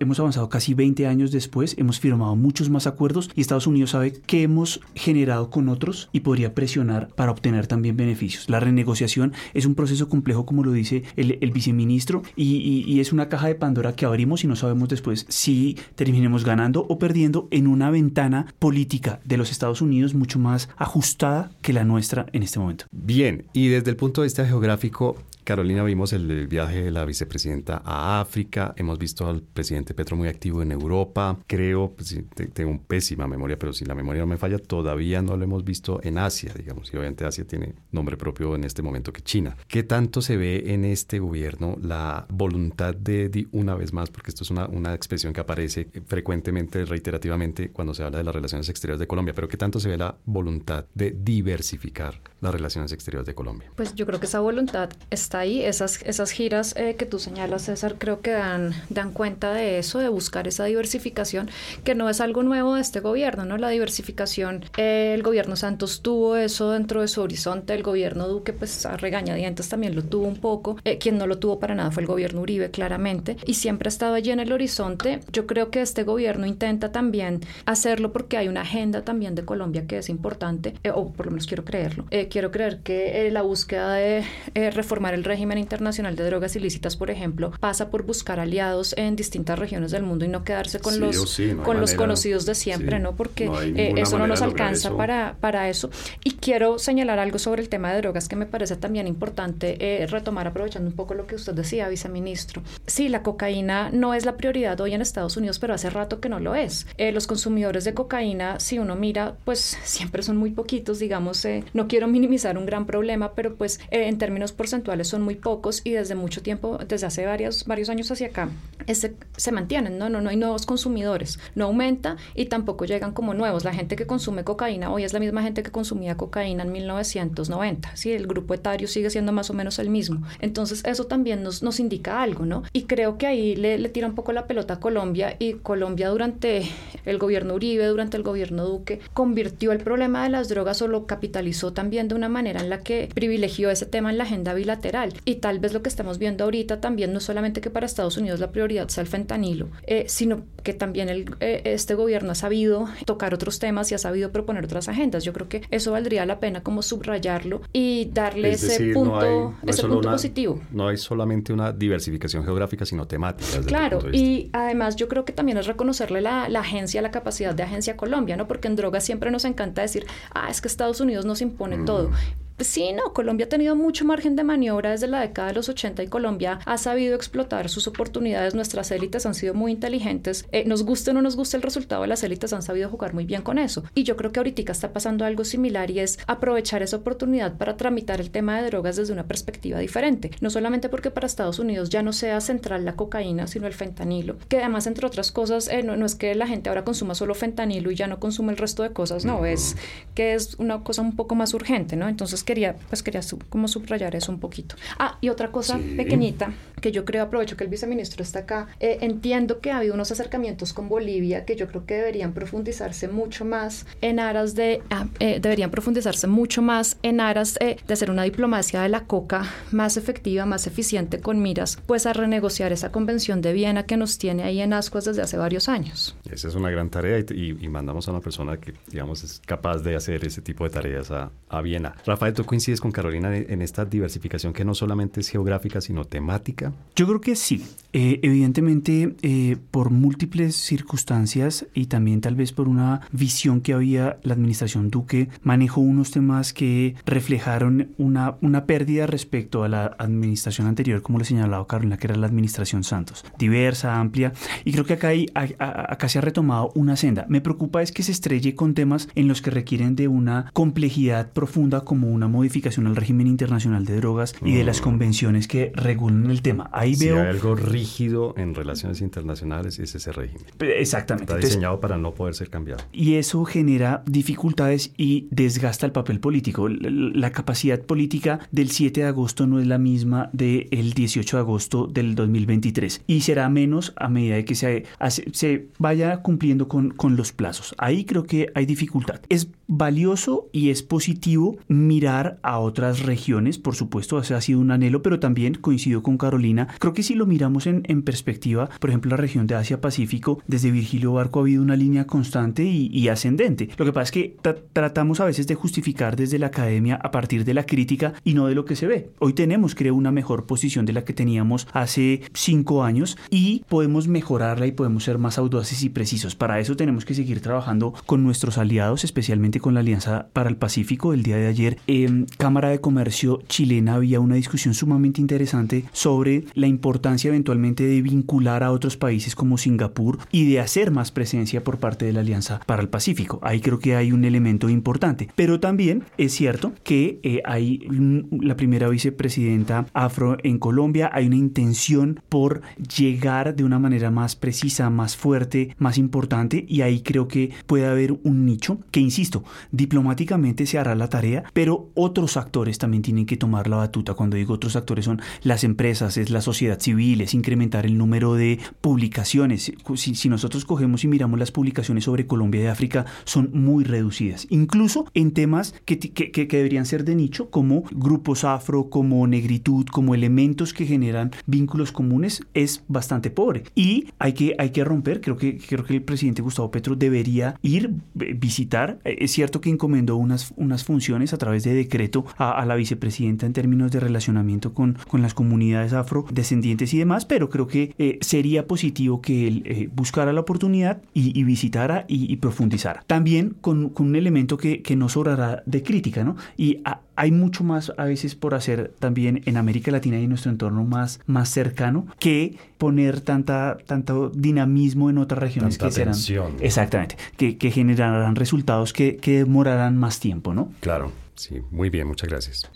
[0.00, 4.12] hemos avanzado casi 20 años después, hemos firmado muchos más acuerdos y Estados Unidos sabe
[4.12, 8.50] que hemos generado con otros y podría presionar para obtener también beneficios.
[8.50, 13.46] La renegociación es un proceso complejo, como lo dice el, viceministro, y, es una caja
[13.46, 17.90] de Pandora que abrimos y no sabemos después si terminemos ganando o perdiendo en una
[17.90, 22.84] ventana política de los Estados Unidos mucho más ajustada que la nuestra en este momento.
[22.90, 25.16] Bien, y desde el punto de vista geográfico,
[25.48, 30.28] Carolina, vimos el, viaje de la vicepresidenta a África, hemos visto al presidente Petro muy
[30.28, 32.20] activo en Europa, creo, pues,
[32.52, 35.64] tengo un pésima memoria, pero si la memoria no me falla, todavía no lo hemos
[35.64, 39.56] visto en Asia, digamos, y obviamente Asia tiene nombre propio en este momento que China.
[39.68, 44.42] ¿Qué tanto se ve en este gobierno la voluntad de, una vez más, porque esto
[44.42, 49.00] es una, una expresión que aparece frecuentemente, reiterativamente, cuando se habla de las relaciones exteriores
[49.00, 53.34] de Colombia, pero qué tanto se ve la voluntad de diversificar las relaciones exteriores de
[53.34, 53.70] Colombia?
[53.74, 55.62] Pues yo creo que esa voluntad está ahí.
[55.62, 59.98] Esas, esas giras eh, que tú señalas, César, creo que dan, dan cuenta de eso,
[59.98, 61.50] de buscar esa diversificación,
[61.84, 63.58] que no es algo nuevo de este gobierno, ¿no?
[63.58, 68.52] La diversificación, eh, el gobierno Santos tuvo eso dentro de su horizonte, el gobierno Duque,
[68.52, 70.76] pues a regañadientes también lo tuvo un poco.
[70.84, 73.90] Eh, quien no lo tuvo para nada fue el gobierno Uribe, claramente, y siempre ha
[73.90, 75.20] estado allí en el horizonte.
[75.32, 79.86] Yo creo que este gobierno intenta también hacerlo porque hay una agenda también de Colombia
[79.86, 82.06] que es importante, o por lo menos quiero creerlo.
[82.28, 84.24] Quiero creer que la búsqueda de
[84.72, 89.58] reformar el régimen internacional de drogas ilícitas, por ejemplo, pasa por buscar aliados en distintas
[89.58, 93.16] regiones del mundo y no quedarse con los, con los conocidos de siempre, ¿no?
[93.16, 95.90] Porque eh, eso no nos alcanza Para, para eso.
[96.24, 100.06] Y quiero señalar algo sobre el tema de drogas que me parece también importante eh,
[100.06, 102.62] retomar, aprovechando un poco lo que usted decía, viceministro.
[102.86, 106.28] Sí, la cocaína no es la prioridad hoy en Estados Unidos, pero hace rato que
[106.28, 106.86] no lo es.
[106.96, 111.88] Eh, los consumidores de cocaína, si uno mira, pues siempre son muy poquitos, digamos, no
[111.88, 116.16] quiero minimizar un gran problema, pero pues en términos porcentuales son muy pocos y desde
[116.16, 118.48] mucho tiempo, desde hace varios, varios años hacia acá,
[118.88, 120.08] ese, se mantienen, ¿no?
[120.08, 123.64] No, no hay nuevos consumidores, no aumenta y tampoco llegan como nuevos.
[123.64, 127.94] La gente que consume cocaína hoy es la misma gente que consumía cocaína en 1990,
[127.94, 128.10] ¿sí?
[128.10, 130.26] El grupo etario sigue siendo más o menos el mismo.
[130.40, 132.64] Entonces eso también nos, nos indica algo, ¿no?
[132.72, 136.08] Y creo que ahí le, le tira un poco la pelota a Colombia y Colombia
[136.08, 136.68] durante
[137.04, 141.06] el gobierno Uribe, durante el gobierno Duque, convirtió el problema de las drogas o lo
[141.06, 145.12] capitalizó también de una manera en la que privilegió ese tema en la agenda bilateral.
[145.24, 148.40] Y tal vez lo que estamos viendo ahorita también no solamente que para Estados Unidos
[148.40, 152.88] la prioridad sea el fentanilo, eh, sino que también el, eh, este gobierno ha sabido
[153.04, 155.24] tocar otros temas y ha sabido proponer otras agendas.
[155.24, 160.10] Yo creo que eso valdría la pena como subrayarlo y darle ese punto, ese punto
[160.10, 160.60] positivo.
[160.70, 163.60] No hay solamente una diversificación geográfica, sino temática.
[163.66, 167.62] Claro, y además yo creo que también es reconocerle la, la agencia, la capacidad de
[167.62, 168.46] agencia Colombia, ¿no?
[168.48, 171.97] Porque en drogas siempre nos encanta decir, ah, es que Estados Unidos nos impone todo.
[172.00, 172.47] Oh.
[172.60, 176.02] Sí, no, Colombia ha tenido mucho margen de maniobra desde la década de los 80
[176.02, 178.54] y Colombia ha sabido explotar sus oportunidades.
[178.54, 180.44] Nuestras élites han sido muy inteligentes.
[180.52, 183.24] Eh, nos guste o no nos guste el resultado, las élites han sabido jugar muy
[183.24, 183.84] bien con eso.
[183.94, 187.76] Y yo creo que ahorita está pasando algo similar y es aprovechar esa oportunidad para
[187.76, 190.30] tramitar el tema de drogas desde una perspectiva diferente.
[190.40, 194.36] No solamente porque para Estados Unidos ya no sea central la cocaína, sino el fentanilo,
[194.48, 197.90] que además, entre otras cosas, eh, no, es que la gente ahora consuma solo fentanilo
[197.90, 199.76] y ya no consume el resto de cosas, no, es
[200.14, 202.08] que es una cosa un poco más urgente, ¿no?
[202.08, 203.20] Entonces, quería, pues quería
[203.50, 204.74] como subrayar eso un poquito.
[204.98, 208.98] Ah, y otra cosa pequeñita que yo creo, aprovecho que el viceministro está acá, eh,
[209.02, 213.44] entiendo que ha habido unos acercamientos con Bolivia que yo creo que deberían profundizarse mucho
[213.44, 218.10] más en aras de, ah, eh, deberían profundizarse mucho más en aras eh, de hacer
[218.10, 222.90] una diplomacia de la coca más efectiva, más eficiente con miras, pues a renegociar esa
[222.92, 226.16] convención de Viena que nos tiene ahí en ascuas desde hace varios años.
[226.30, 229.78] Esa es una gran tarea y, y, mandamos a una persona que, digamos, es capaz
[229.78, 231.94] de hacer ese tipo de tareas a, a Viena.
[232.06, 236.72] Rafael, ¿tú coincides con Carolina en esta diversificación que no solamente es geográfica, sino temática?
[236.94, 237.64] Yo creo que sí.
[237.92, 244.18] Eh, evidentemente, eh, por múltiples circunstancias y también tal vez por una visión que había
[244.22, 250.68] la administración Duque, manejó unos temas que reflejaron una, una pérdida respecto a la administración
[250.68, 253.24] anterior, como le señalaba Carolina, que era la administración Santos.
[253.38, 254.32] Diversa, amplia,
[254.64, 257.26] y creo que acá, hay, acá se ha retomado una senda.
[257.28, 261.32] Me preocupa es que se estrelle con temas en los que requieren de una complejidad
[261.32, 264.84] profunda como una modificación al régimen internacional de drogas y de las mm.
[264.84, 266.70] convenciones que regulan el tema.
[266.72, 267.20] Ahí si veo...
[267.20, 270.44] Hay algo rígido en relaciones internacionales es ese régimen.
[270.60, 271.32] Exactamente.
[271.32, 272.82] Está diseñado para no poder ser cambiado.
[272.92, 276.68] Y eso genera dificultades y desgasta el papel político.
[276.68, 281.86] La capacidad política del 7 de agosto no es la misma del 18 de agosto
[281.86, 284.84] del 2023 y será menos a medida de que se,
[285.32, 287.74] se vaya cumpliendo con, con los plazos.
[287.78, 289.20] Ahí creo que hay dificultad.
[289.28, 295.02] Es valioso y es positivo mirar a otras regiones, por supuesto, ha sido un anhelo,
[295.02, 299.10] pero también coincido con Carolina, creo que si lo miramos en, en perspectiva, por ejemplo,
[299.10, 303.68] la región de Asia-Pacífico, desde Virgilio Barco ha habido una línea constante y, ascendente.
[303.76, 304.36] Lo que pasa es que
[304.72, 308.46] tratamos a veces de justificar desde la academia a partir de la crítica y no
[308.46, 309.10] de lo que se ve.
[309.18, 314.08] Hoy tenemos, creo, una mejor posición de la que teníamos hace cinco años y podemos
[314.08, 316.34] mejorarla y podemos ser más audaces y precisos.
[316.34, 320.56] Para eso tenemos que seguir trabajando con nuestros aliados, especialmente con la Alianza para el
[320.56, 321.12] Pacífico.
[321.12, 326.44] El día de ayer, en Cámara de Comercio chilena había una discusión sumamente interesante sobre
[326.54, 331.64] la importancia eventualmente de vincular a otros países como Singapur y de hacer más presencia
[331.64, 333.40] por parte de la Alianza para el Pacífico.
[333.42, 335.28] Ahí creo que hay un elemento importante.
[335.34, 337.86] Pero también es cierto que eh, hay
[338.30, 342.62] la primera vicepresidenta afro en Colombia, hay una intención por
[342.96, 347.86] llegar de una manera más precisa, más fuerte, más importante y ahí creo que puede
[347.86, 353.26] haber un nicho que, insisto, diplomáticamente se hará la tarea, pero otros actores también tienen
[353.26, 354.14] que tomar la batuta.
[354.14, 358.34] Cuando digo otros actores son las empresas, es la sociedad civil, es incrementar el número
[358.34, 359.72] de publicaciones.
[359.96, 364.46] Si, nosotros cogemos y miramos las publicaciones sobre Colombia y África, son muy reducidas.
[364.50, 369.86] Incluso en temas que, que, que deberían ser de nicho, como grupos afro, como negritud,
[369.86, 373.64] como elementos que generan vínculos comunes, es bastante pobre.
[373.74, 377.58] Y hay que, hay que romper, creo que, creo que el presidente Gustavo Petro debería
[377.62, 378.98] ir, visitar.
[379.04, 383.52] Es cierto que encomendó unas, unas funciones a través de decreto a, la vicepresidenta en
[383.52, 388.66] términos de relacionamiento con, con las comunidades afrodescendientes y demás, pero creo que eh, sería
[388.66, 393.04] positivo que él eh, buscara la oportunidad y, visitara y, profundizara.
[393.06, 396.34] También con, con, un elemento que, que no sobrará de crítica, ¿no?
[396.56, 396.82] Y
[397.18, 400.84] hay mucho más a veces por hacer también en América Latina y en nuestro entorno
[400.84, 406.14] más, más cercano que poner tanta, tanto dinamismo en otras regiones que serán
[406.60, 410.72] exactamente que, que generarán resultados que, que demorarán más tiempo, ¿no?
[410.80, 412.70] Claro, sí, muy bien, muchas gracias.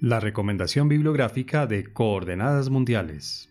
[0.00, 3.48] La recomendación bibliográfica de Coordenadas Mundiales.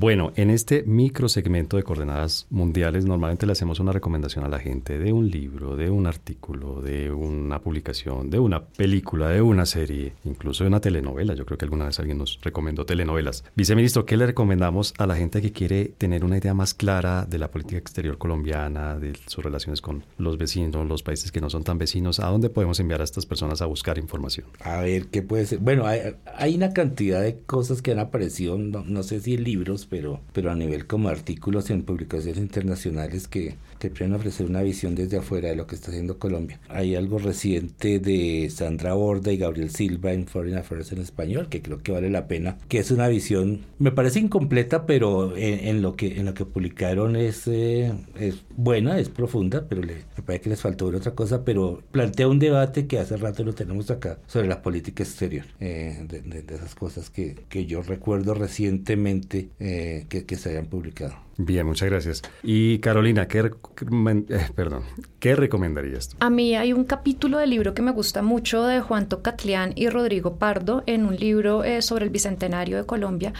[0.00, 4.58] Bueno, en este micro segmento de coordenadas mundiales normalmente le hacemos una recomendación a la
[4.58, 9.66] gente de un libro, de un artículo, de una publicación, de una película, de una
[9.66, 11.34] serie, incluso de una telenovela.
[11.34, 13.44] Yo creo que alguna vez alguien nos recomendó telenovelas.
[13.54, 17.36] Viceministro, ¿qué le recomendamos a la gente que quiere tener una idea más clara de
[17.36, 21.62] la política exterior colombiana, de sus relaciones con los vecinos, los países que no son
[21.62, 22.20] tan vecinos?
[22.20, 24.46] ¿A dónde podemos enviar a estas personas a buscar información?
[24.60, 25.58] A ver, ¿qué puede ser?
[25.58, 30.20] Bueno, hay, una cantidad de cosas que han aparecido, no, no sé si libros, pero,
[30.32, 35.16] pero a nivel como artículos en publicaciones internacionales que te pueden ofrecer una visión desde
[35.16, 36.60] afuera de lo que está haciendo Colombia.
[36.68, 41.62] Hay algo reciente de Sandra Borda y Gabriel Silva en Foreign Affairs en español que
[41.62, 45.96] creo que vale la pena, que es una visión, me parece incompleta, pero en, lo
[45.96, 50.44] que en lo que publicaron es, eh, es buena, es profunda, pero le, me parece
[50.44, 53.90] que les faltó ver otra cosa, pero plantea un debate que hace rato lo tenemos
[53.90, 60.06] acá sobre la política exterior, eh, de, esas cosas que, que yo recuerdo recientemente eh,
[60.08, 61.14] que, se hayan publicado.
[61.36, 62.22] Bien, muchas gracias.
[62.42, 64.82] Y Carolina, ¿qué, eh, perdón,
[65.18, 69.08] ¿qué recomendarías A mí hay un capítulo del libro que me gusta mucho de Juan
[69.08, 73.32] Tocatlián y Rodrigo Pardo en un libro eh, sobre el Bicentenario de Colombia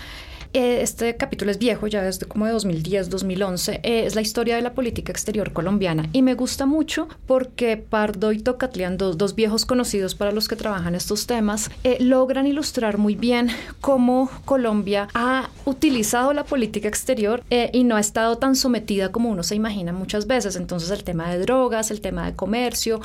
[0.52, 3.80] eh, este capítulo es viejo, ya desde como de 2010, 2011.
[3.84, 8.32] Eh, es la historia de la política exterior colombiana y me gusta mucho porque Pardo
[8.32, 12.98] y Tocatlián, dos, dos viejos conocidos para los que trabajan estos temas, eh, logran ilustrar
[12.98, 19.12] muy bien cómo Colombia ha utilizado la política exterior y no ha estado tan sometida
[19.12, 20.56] como uno se imagina muchas veces.
[20.56, 23.00] Entonces el tema de drogas, el tema de comercio,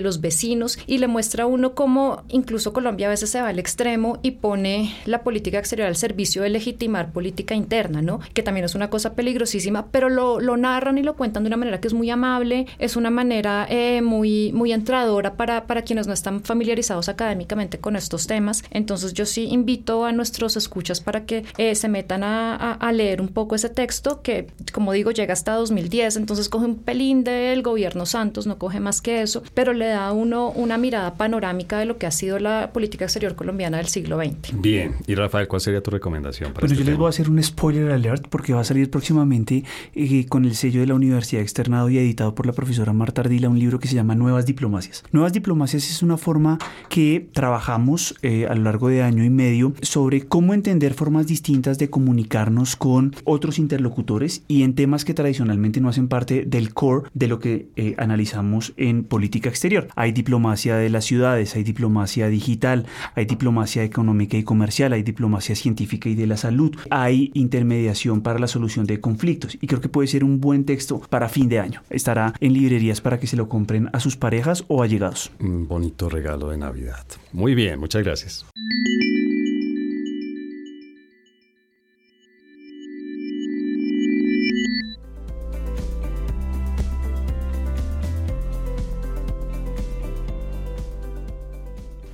[0.00, 3.58] los vecinos y le muestra a uno cómo incluso Colombia a veces se va al
[3.58, 6.50] extremo y pone la política exterior al servicio de
[6.86, 8.20] legitimación política interna, ¿no?
[8.34, 11.56] Que también es una cosa peligrosísima, pero lo, lo narran y lo cuentan de una
[11.56, 16.06] manera que es muy amable, es una manera eh, muy, muy entradora para, para quienes
[16.06, 18.64] no están familiarizados académicamente con estos temas.
[18.70, 23.20] Entonces yo sí invito a nuestros escuchas para que eh, se metan a, a, leer
[23.20, 27.62] un poco ese texto que, como digo, llega hasta 2010, entonces coge un pelín del
[27.62, 31.78] gobierno Santos, no coge más que eso, pero le da a uno una mirada panorámica
[31.78, 34.60] de lo que ha sido la política exterior colombiana del siglo XX.
[34.60, 37.90] Bien, y Rafael, ¿cuál sería tu recomendación para yo les voy a hacer un spoiler
[37.90, 39.64] alert porque va a salir próximamente
[39.94, 43.48] eh, con el sello de la Universidad Externado y editado por la profesora Marta Ardila
[43.48, 45.02] un libro que se llama Nuevas Diplomacias.
[45.10, 46.58] Nuevas Diplomacias es una forma
[46.90, 51.78] que trabajamos eh, a lo largo de año y medio sobre cómo entender formas distintas
[51.78, 57.08] de comunicarnos con otros interlocutores y en temas que tradicionalmente no hacen parte del core
[57.14, 59.88] de lo que eh, analizamos en política exterior.
[59.96, 65.56] Hay diplomacia de las ciudades, hay diplomacia digital, hay diplomacia económica y comercial, hay diplomacia
[65.56, 69.88] científica y de la salud hay intermediación para la solución de conflictos y creo que
[69.88, 71.82] puede ser un buen texto para fin de año.
[71.90, 75.30] Estará en librerías para que se lo compren a sus parejas o allegados.
[75.40, 77.06] Un bonito regalo de Navidad.
[77.32, 78.46] Muy bien, muchas gracias.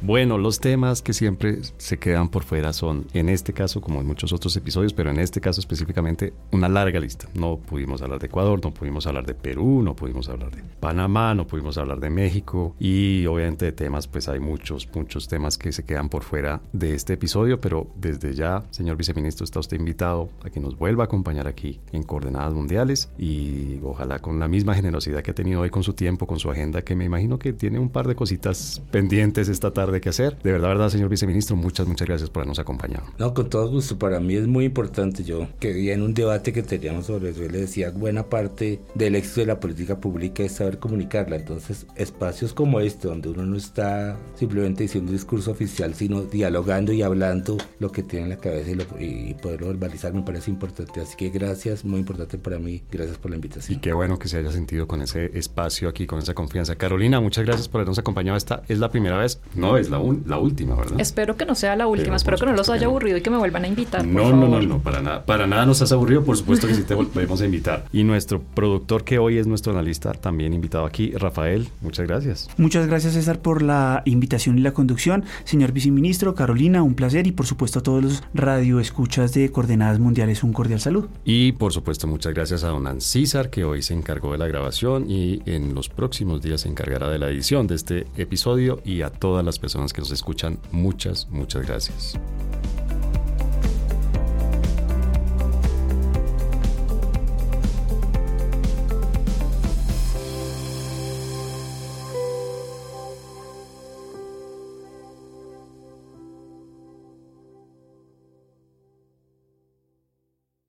[0.05, 4.07] Bueno, los temas que siempre se quedan por fuera son, en este caso, como en
[4.09, 7.29] muchos otros episodios, pero en este caso específicamente, una larga lista.
[7.35, 11.37] No pudimos hablar de Ecuador, no pudimos hablar de Perú, no pudimos hablar de Panamá,
[11.37, 15.71] no pudimos hablar de México y obviamente de temas, pues hay muchos, muchos temas que
[15.71, 20.31] se quedan por fuera de este episodio, pero desde ya, señor viceministro, está usted invitado
[20.45, 24.75] a que nos vuelva a acompañar aquí en Coordenadas Mundiales y ojalá con la misma
[24.75, 27.53] generosidad que ha tenido hoy con su tiempo, con su agenda, que me imagino que
[27.53, 30.39] tiene un par de cositas pendientes esta tarde que hacer.
[30.43, 33.05] De verdad, verdad, señor viceministro, muchas, muchas gracias por habernos acompañado.
[33.19, 33.99] No, con todo gusto.
[33.99, 35.25] Para mí es muy importante.
[35.25, 39.41] Yo quería en un debate que teníamos sobre eso, le decía, buena parte del éxito
[39.41, 41.37] de la política pública es saber comunicarla.
[41.37, 46.93] Entonces, espacios como este, donde uno no está simplemente diciendo un discurso oficial, sino dialogando
[46.93, 51.01] y hablando lo que tiene en la cabeza y, y poderlo verbalizar, me parece importante.
[51.01, 52.83] Así que gracias, muy importante para mí.
[52.91, 53.79] Gracias por la invitación.
[53.79, 56.77] Y qué bueno que se haya sentido con ese espacio aquí, con esa confianza.
[56.77, 58.37] Carolina, muchas gracias por habernos acompañado.
[58.37, 61.01] Esta es la primera vez, no es la, la última, ¿verdad?
[61.01, 63.37] Espero que no sea la última, espero que no los haya aburrido y que me
[63.37, 64.05] vuelvan a invitar.
[64.07, 65.25] No, no, no, no, para nada.
[65.25, 67.85] Para nada nos has aburrido, por supuesto que sí te volvemos a invitar.
[67.93, 72.49] Y nuestro productor que hoy es nuestro analista, también invitado aquí, Rafael, muchas gracias.
[72.57, 75.25] Muchas gracias César por la invitación y la conducción.
[75.45, 80.43] Señor viceministro, Carolina, un placer y por supuesto a todos los radioescuchas de Coordenadas Mundiales,
[80.43, 81.09] un cordial saludo.
[81.25, 85.11] Y por supuesto muchas gracias a don César que hoy se encargó de la grabación
[85.11, 89.11] y en los próximos días se encargará de la edición de este episodio y a
[89.11, 92.19] todas las personas que nos escuchan, muchas, muchas gracias.